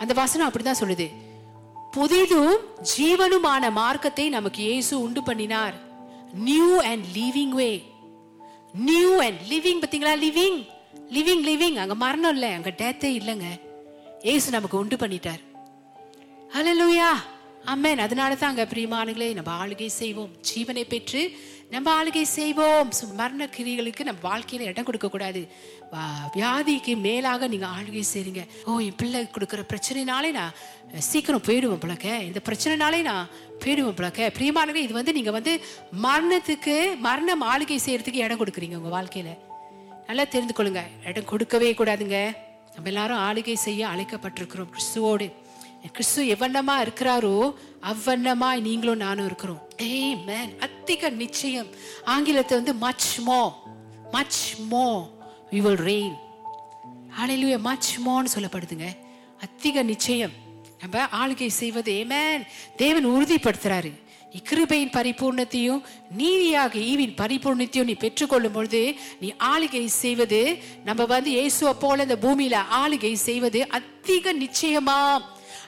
அந்த 0.03 0.13
வசனம் 0.21 0.49
அப்படிதான் 0.49 0.81
சொல்லுது. 0.83 1.07
புதிதும் 1.97 2.57
ஜீவனுமான 2.93 3.71
மார்க்கத்தை 3.79 4.27
நமக்கு 4.37 4.61
இயேசு 4.69 4.93
உண்டு 5.05 5.23
பண்ணினார். 5.29 5.77
New 6.49 6.69
and 6.91 7.07
living 7.19 7.55
way 7.61 7.71
new 8.89 9.11
and 9.27 9.41
living 9.53 9.81
பார்த்தீங்களா? 9.83 10.15
லிவிங் 10.27 10.59
லிவிங் 11.17 11.45
லிவிங் 11.51 11.79
அங்க 11.83 11.95
மரணம் 12.05 12.35
இல்லை 12.37 12.51
அங்க 12.59 12.71
டேத்தே 12.83 13.11
இல்லைங்க. 13.21 13.49
ஏசு 14.33 14.51
நமக்கு 14.57 14.81
உண்டு 14.83 14.97
பண்ணிட்டார். 15.03 15.41
லூயா 16.81 17.11
அம்மேன் 17.73 18.05
அதனால 18.05 18.35
தான் 18.35 18.53
அங்க 18.53 18.65
பிரியமானங்களே 18.73 19.29
நம்ம 19.39 19.51
ஆளுகை 19.63 19.89
செய்வோம். 20.01 20.33
ஜீவனை 20.51 20.85
பெற்று 20.93 21.23
நம்ம 21.71 22.05
ஆளுகை 22.05 22.23
செய்வோம். 22.23 22.93
மரண 23.15 23.49
கிரிகளுக்கு 23.57 24.03
நம்ம 24.03 24.39
வாழ்க்கையில 24.39 24.61
இடம் 24.61 24.85
கொடுக்க 24.85 25.09
கூடாது 25.09 25.49
வா- 25.93 26.37
வியாதிக்கு 26.37 26.97
மேலாக 26.97 27.47
நீங்க 27.47 27.67
ஆளுகை 27.67 28.03
செய்றீங்க. 28.15 28.47
ஓ 28.65 28.79
என் 28.79 28.95
பிள்ளை 28.97 29.29
கொடுக்குற 29.39 29.65
பிரச்சனைனாலே 29.69 30.31
நான் 30.31 30.53
சீக்கிரம் 30.99 31.43
போயிடுவேன் 31.43 31.79
பிளக்க 31.79 32.17
இந்த 32.17 32.41
பிரச்சனைனாலே 32.45 33.03
நான் 33.03 33.29
போயிடுவேன் 33.59 33.95
பிளக்க 33.95 34.33
பிரியமானவர்களே 34.39 34.75
இது 34.75 34.95
வந்து 34.95 35.13
நீங்க 35.13 35.31
வந்து 35.31 35.61
மரணத்துக்கு 36.03 36.99
மரணம் 36.99 37.43
ஆளுகை 37.43 37.79
செய்யறதுக்கு 37.87 38.15
இடம் 38.15 38.45
கொடுக்குறீங்க 38.45 38.77
உங்க 38.77 39.03
வாழ்க்கையில. 39.03 39.39
நல்லா 40.07 40.25
தெரிந்து 40.25 40.55
கொள்ளுங்க. 40.57 40.83
இடம் 41.05 41.25
கொடுக்கவே 41.25 41.73
கூடாதுங்க. 41.73 42.33
நம்ம 42.75 42.85
எல்லாரும் 42.85 43.19
ஆளுகை 43.19 43.55
செய்ய 43.55 43.87
அழைக்கப்பட்டிருக்கிறோம் 43.87 44.69
கிறிஸ்துவோடு. 44.71 45.33
கிறிஸ்து 45.89 46.25
எவ்வண்ணமா 46.25 46.87
இருக்கிறாரோ 46.87 47.55
அவ்வண்ணமாய் 47.83 48.61
நீங்களும் 48.61 48.97
நானும் 48.97 49.27
இருக்கிறோம். 49.27 49.69
ஏய் 49.77 50.19
அதிக 50.61 51.09
நிச்சயம். 51.09 51.67
ஆங்கிலத்தை 52.05 52.57
வந்து 52.57 52.75
much 52.75 53.21
more 53.21 53.53
much 54.11 54.57
more 54.71 55.09
we 55.51 55.59
will 55.61 55.77
reign 55.77 56.15
hallelujah 57.21 57.59
much 57.59 57.99
மோன்னு 58.07 58.25
சொல்லப்படுதுங்க. 58.35 58.87
அதிக 59.41 59.83
நிச்சயம். 59.83 60.31
நம்ம 60.81 61.27
ஆளுகை 61.27 61.47
செய்வது. 61.47 61.93
ஏமேன் 61.93 62.47
தேவன் 62.77 63.07
உறுதிப்படுத்துறாரு. 63.07 63.93
கிருபையின் 64.51 64.93
பரிபூர்ணத்தையும் 64.93 65.83
நீதியாக 66.11 66.79
ஈவின் 66.79 67.15
பரிபூர்ணத்தையும் 67.17 67.85
நீ 67.85 67.93
பெற்றுக்கொள்ளும் 67.93 68.53
பொழுது 68.53 68.95
நீ 69.21 69.35
ஆளுகை 69.39 69.87
செய்வது 69.87 70.59
நம்ம 70.85 71.05
வந்து 71.05 71.31
இயேசுவை 71.31 71.75
போல 71.75 72.03
இந்த 72.03 72.17
பூமியில 72.17 72.61
ஆளுகை 72.85 73.13
செய்வது 73.13 73.69
அதிக 73.69 74.35
நிச்சயமா. 74.35 75.21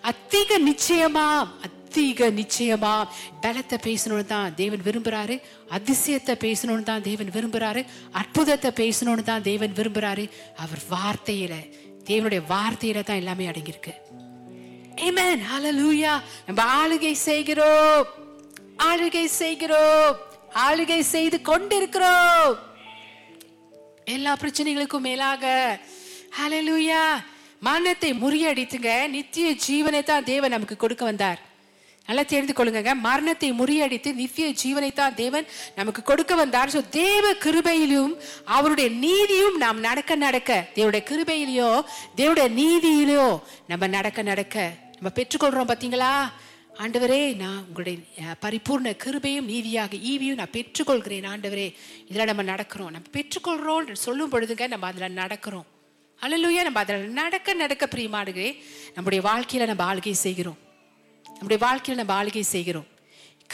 அதிக 0.03 0.59
நிச்சயமா 0.59 1.49
அதிக 1.63 2.31
நிச்சயமா. 2.31 3.09
பலத்தை 3.43 3.79
பேசணும்னு 3.83 4.25
தான் 4.25 4.55
தேவன் 4.55 4.81
விரும்புறாரு. 4.85 5.41
அதிசயத்தை 5.71 6.35
பேசணும்னு 6.35 6.83
தான் 6.83 7.03
தேவன் 7.03 7.31
விரும்புறாரு. 7.31 7.87
அற்புதத்தை 8.11 8.71
பேசணும்னு 8.71 9.23
தான் 9.23 9.43
தேவன் 9.43 9.73
விரும்புறாரு. 9.73 10.31
அவர் 10.57 10.83
வார்த்தையில 10.91 11.53
தேவனுடைய 12.05 12.43
வார்த்தையில 12.49 13.05
தான் 13.05 13.17
எல்லாமே 13.17 13.47
அடங்கியிருக்கு. 13.47 13.93
Amen. 14.97 15.41
Hallelujah. 15.55 16.21
நம்ம 16.47 16.87
ஆளுகை 16.87 17.13
செய்கிறோம். 17.13 18.07
ஆளுகை 18.77 19.25
செய்கிறோம். 19.25 20.17
ஆளுகை 20.69 21.01
செய்து 21.01 21.43
கொண்டிருக்கிறோம். 21.43 22.59
எல்லா 24.05 24.37
பிரச்சனைகளுக்கும் 24.37 25.01
மேலாக. 25.01 25.79
ஹalleluya 26.41 27.31
மரணத்தை 27.69 28.11
முறியடித்துங்க. 28.25 28.91
நித்திய 29.17 29.49
ஜீவனை 29.67 30.03
தான் 30.11 30.29
தேவன் 30.33 30.55
நமக்கு 30.57 30.77
கொடுக்க 30.85 31.05
வந்தார். 31.11 31.41
நல்லா 32.09 32.23
தெரிந்து 32.31 32.55
கொள்ளுங்க 32.59 32.93
மரணத்தை 33.07 33.49
முறியடித்து 33.59 34.11
நித்திய 34.21 34.47
ஜீவனை 34.63 34.89
தான் 35.01 35.17
தேவன் 35.21 35.47
நமக்கு 35.79 36.01
கொடுக்க 36.09 36.33
வந்தார். 36.41 36.73
ஸோ 36.75 36.81
தேவ 37.01 37.25
கிருபையிலும் 37.45 38.15
அவருடைய 38.57 38.89
நீதியும் 39.05 39.57
நாம் 39.65 39.85
நடக்க 39.89 40.13
நடக்க 40.27 40.51
தேவடைய 40.77 41.03
கிருபையிலையோ 41.11 41.71
தேவடைய 42.21 42.47
நீதியிலையோ 42.61 43.29
நம்ம 43.73 43.89
நடக்க 43.97 44.23
நடக்க 44.31 44.57
நம்ம 44.97 45.13
பெற்றுக்கொள்றோம் 45.19 45.71
பார்த்தீங்களா 45.71 46.13
ஆண்டவரே 46.83 47.21
நான் 47.43 47.63
உங்களுடைய 47.69 48.35
பரிபூர்ண 48.45 48.91
கிருபையும் 49.05 49.49
நீதியாக 49.53 49.97
ஈவியும் 50.11 50.41
நான் 50.41 50.55
பெற்றுக்கொள்கிறேன். 50.59 51.29
ஆண்டவரே 51.33 51.69
இதில் 52.11 52.31
நம்ம 52.31 52.45
நடக்கிறோம். 52.53 52.93
நம்ம 52.97 53.13
பெற்றுக்கொள்கிறோம் 53.19 54.03
சொல்லும் 54.07 54.33
பொழுதுங்க 54.35 54.69
நம்ம 54.75 54.91
அதில் 54.93 55.19
நடக்கிறோம். 55.23 55.67
அழலுயா 56.27 56.63
நம்ம 56.63 56.81
அதில் 56.81 57.09
நடக்க 57.09 57.55
நடக்க 57.55 57.89
பிரியமாடுகிறே 57.91 58.57
நம்முடைய 58.95 59.29
வாழ்க்கையில 59.29 59.67
நம்ம 59.67 59.95
ஆளுகை 59.95 60.11
செய்கிறோம். 60.11 60.59
நம்முடைய 61.25 61.67
வாழ்க்கையில 61.67 61.95
நம்ம 61.95 62.25
ஆளுகை 62.25 62.41
செய்கிறோம். 62.41 62.87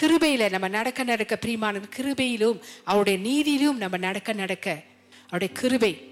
கிருபையில 0.01 0.51
நம்ம 0.51 0.69
நடக்க 0.69 1.03
நடக்க 1.03 1.37
பிரியமான 1.37 1.81
கிருபையிலும் 1.97 2.61
அவருடைய 2.85 3.19
நீதியிலும் 3.19 3.77
நம்ம 3.77 3.97
நடக்க 3.97 4.33
நடக்க. 4.33 4.83
அவருடைய 5.25 5.55
கிருபை. 5.55 6.09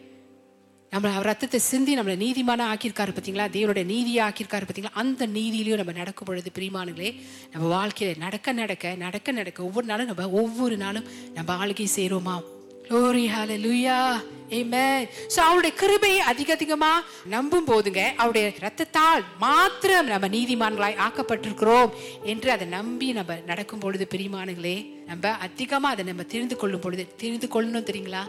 நம்ம 0.90 1.10
அவர் 1.10 1.24
ரத்தத்தை 1.24 1.60
சிந்தி 1.60 1.98
நம்மளை 1.98 2.16
நீதிமான 2.16 2.72
ஆக்கியிருக்காரு 2.72 3.12
பார்த்தீங்களா? 3.12 3.48
தேவனுடைய 3.48 3.84
நீதியை 3.84 4.28
ஆக்கியிருக்காரு 4.28 4.62
பார்த்தீங்களா? 4.72 4.90
அந்த 4.92 5.26
நீதியிலையும் 5.26 5.76
நம்ம 5.76 5.92
நடக்கும் 5.92 6.26
பொழுது 6.26 6.50
பிரிமானங்களே 6.54 7.22
நம்ம 7.52 7.86
வாழ்க்கையில 7.86 8.16
நடக்க 8.16 8.52
நடக்க 8.52 8.94
நடக்க 8.94 9.32
நடக்க. 9.32 9.64
ஒவ்வொரு 9.64 9.86
நாளும் 9.86 10.06
நம்ம 10.06 10.30
ஒவ்வொரு 10.30 10.76
நாளும் 10.76 11.04
நம்ம 11.34 11.66
ஆளுகை 11.66 11.86
செய்கிறோமா? 11.96 12.42
Glory, 12.88 13.27
hallelujah. 13.27 14.22
Amen. 14.59 15.07
ஸோ 15.35 15.38
அவருடைய 15.46 15.72
கிருபையை 15.81 16.18
அதிக 16.31 16.53
அதிகமா 16.53 16.90
நம்பும் 17.33 17.66
போதுங்க 17.70 18.03
அவருடைய 18.16 18.53
ரத்தத்தால் 18.64 19.22
மாத்திரம் 19.38 20.11
நம்ம 20.12 20.29
நீதிமான்களாய் 20.35 21.01
ஆக்கப்பட்டிருக்கிறோம் 21.07 21.90
என்று 22.33 22.51
அதை 22.51 22.66
நம்பி 22.66 23.09
நம்ம 23.12 23.38
நடக்கும் 23.46 23.83
பொழுது 23.85 24.07
பிரியமானங்களே 24.12 24.77
நம்ம 25.07 25.33
அதிகமா 25.46 25.88
அதை 25.94 26.05
நம்ம 26.11 26.27
தெரிந்து 26.35 26.57
கொள்ளும் 26.57 26.85
பொழுது 26.85 27.07
தெரிந்து 27.22 27.49
கொள்ளணும் 27.55 27.88
தெரியுங்களா? 27.90 28.22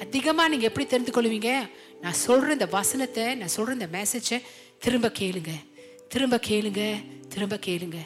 அதிகமா 0.00 0.48
நீங்க 0.48 0.68
எப்படி 0.70 0.86
தெரிந்து 0.86 1.14
கொள்வீங்க? 1.16 1.52
நான் 2.04 2.20
சொல்ற 2.26 2.50
இந்த 2.58 2.66
வசனத்தை 2.66 3.26
நான் 3.34 3.54
சொல்ற 3.56 3.76
இந்த 3.78 3.90
மெசேஜை 3.98 4.40
திரும்ப 4.78 5.12
கேளுங்க. 5.18 5.54
திரும்ப 6.08 6.40
கேளுங்க 6.48 6.84
திரும்ப 7.28 7.58
கேளுங்க. 7.66 7.98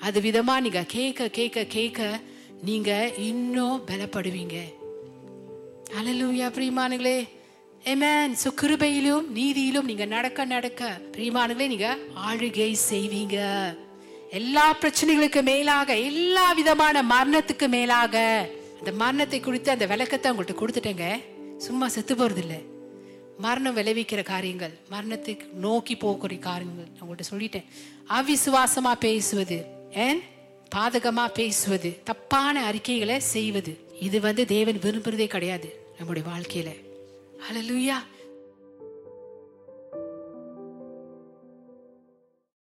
அது 0.00 0.20
விதமா 0.20 0.56
நீங்க 0.60 0.84
கேட்க 0.96 1.28
கேட்க 1.40 1.64
கேட்க 1.76 2.20
நீங்க 2.62 2.90
இன்னும் 3.30 3.82
பலப்படுவீங்க. 3.90 4.58
அலலூயா 5.98 6.46
பிரியமானுங்களே 6.54 7.18
ஏமேன் 7.90 8.32
ஸோ 8.40 8.48
கிருபையிலும் 8.60 9.26
நீதியிலும் 9.36 9.88
நீங்கள் 9.90 10.10
நடக்க 10.14 10.44
நடக்க 10.52 10.88
பிரியமானுங்களே 11.14 11.66
நீங்கள் 11.72 12.00
ஆளுகை 12.28 12.70
செய்வீங்க. 12.90 13.36
எல்லா 14.38 14.64
பிரச்சனைகளுக்கு 14.82 15.40
மேலாக 15.50 15.96
எல்லா 16.10 16.46
விதமான 16.60 17.02
மரணத்துக்கு 17.12 17.66
மேலாக 17.76 18.22
அந்த 18.78 18.92
மரணத்தை 19.02 19.40
குறித்து 19.40 19.70
அந்த 19.74 19.86
விளக்கத்தை 19.92 20.30
உங்கள்கிட்ட 20.32 20.56
கொடுத்துட்டேங்க. 20.62 21.08
சும்மா 21.66 21.88
செத்து 21.96 22.16
போகிறது 22.20 22.42
இல்லை 22.44 22.60
மரணம் 23.46 23.76
விளைவிக்கிற 23.78 24.22
காரியங்கள் 24.32 24.74
மரணத்தை 24.94 25.36
நோக்கி 25.66 25.96
போகக்கூடிய 26.02 26.40
காரியங்கள் 26.48 26.90
நான் 26.90 27.04
உங்கள்கிட்ட 27.04 27.32
சொல்லிட்டேன். 27.32 27.68
அவிசுவாசமாக 28.18 29.02
பேசுவது 29.06 29.60
ஏன் 30.06 30.20
பாதகமாக 30.74 31.36
பேசுவது 31.40 31.90
தப்பான 32.10 32.62
அறிக்கைகளை 32.68 33.16
செய்வது 33.34 33.72
இது 34.06 34.18
வந்து 34.28 34.42
தேவன் 34.56 34.78
விரும்புறதே 34.84 35.26
கிடையாது. 35.34 35.68
நம்முடைய 35.96 36.28
வாழ்க்கையில. 36.28 36.70
ஹalleluya 37.48 38.13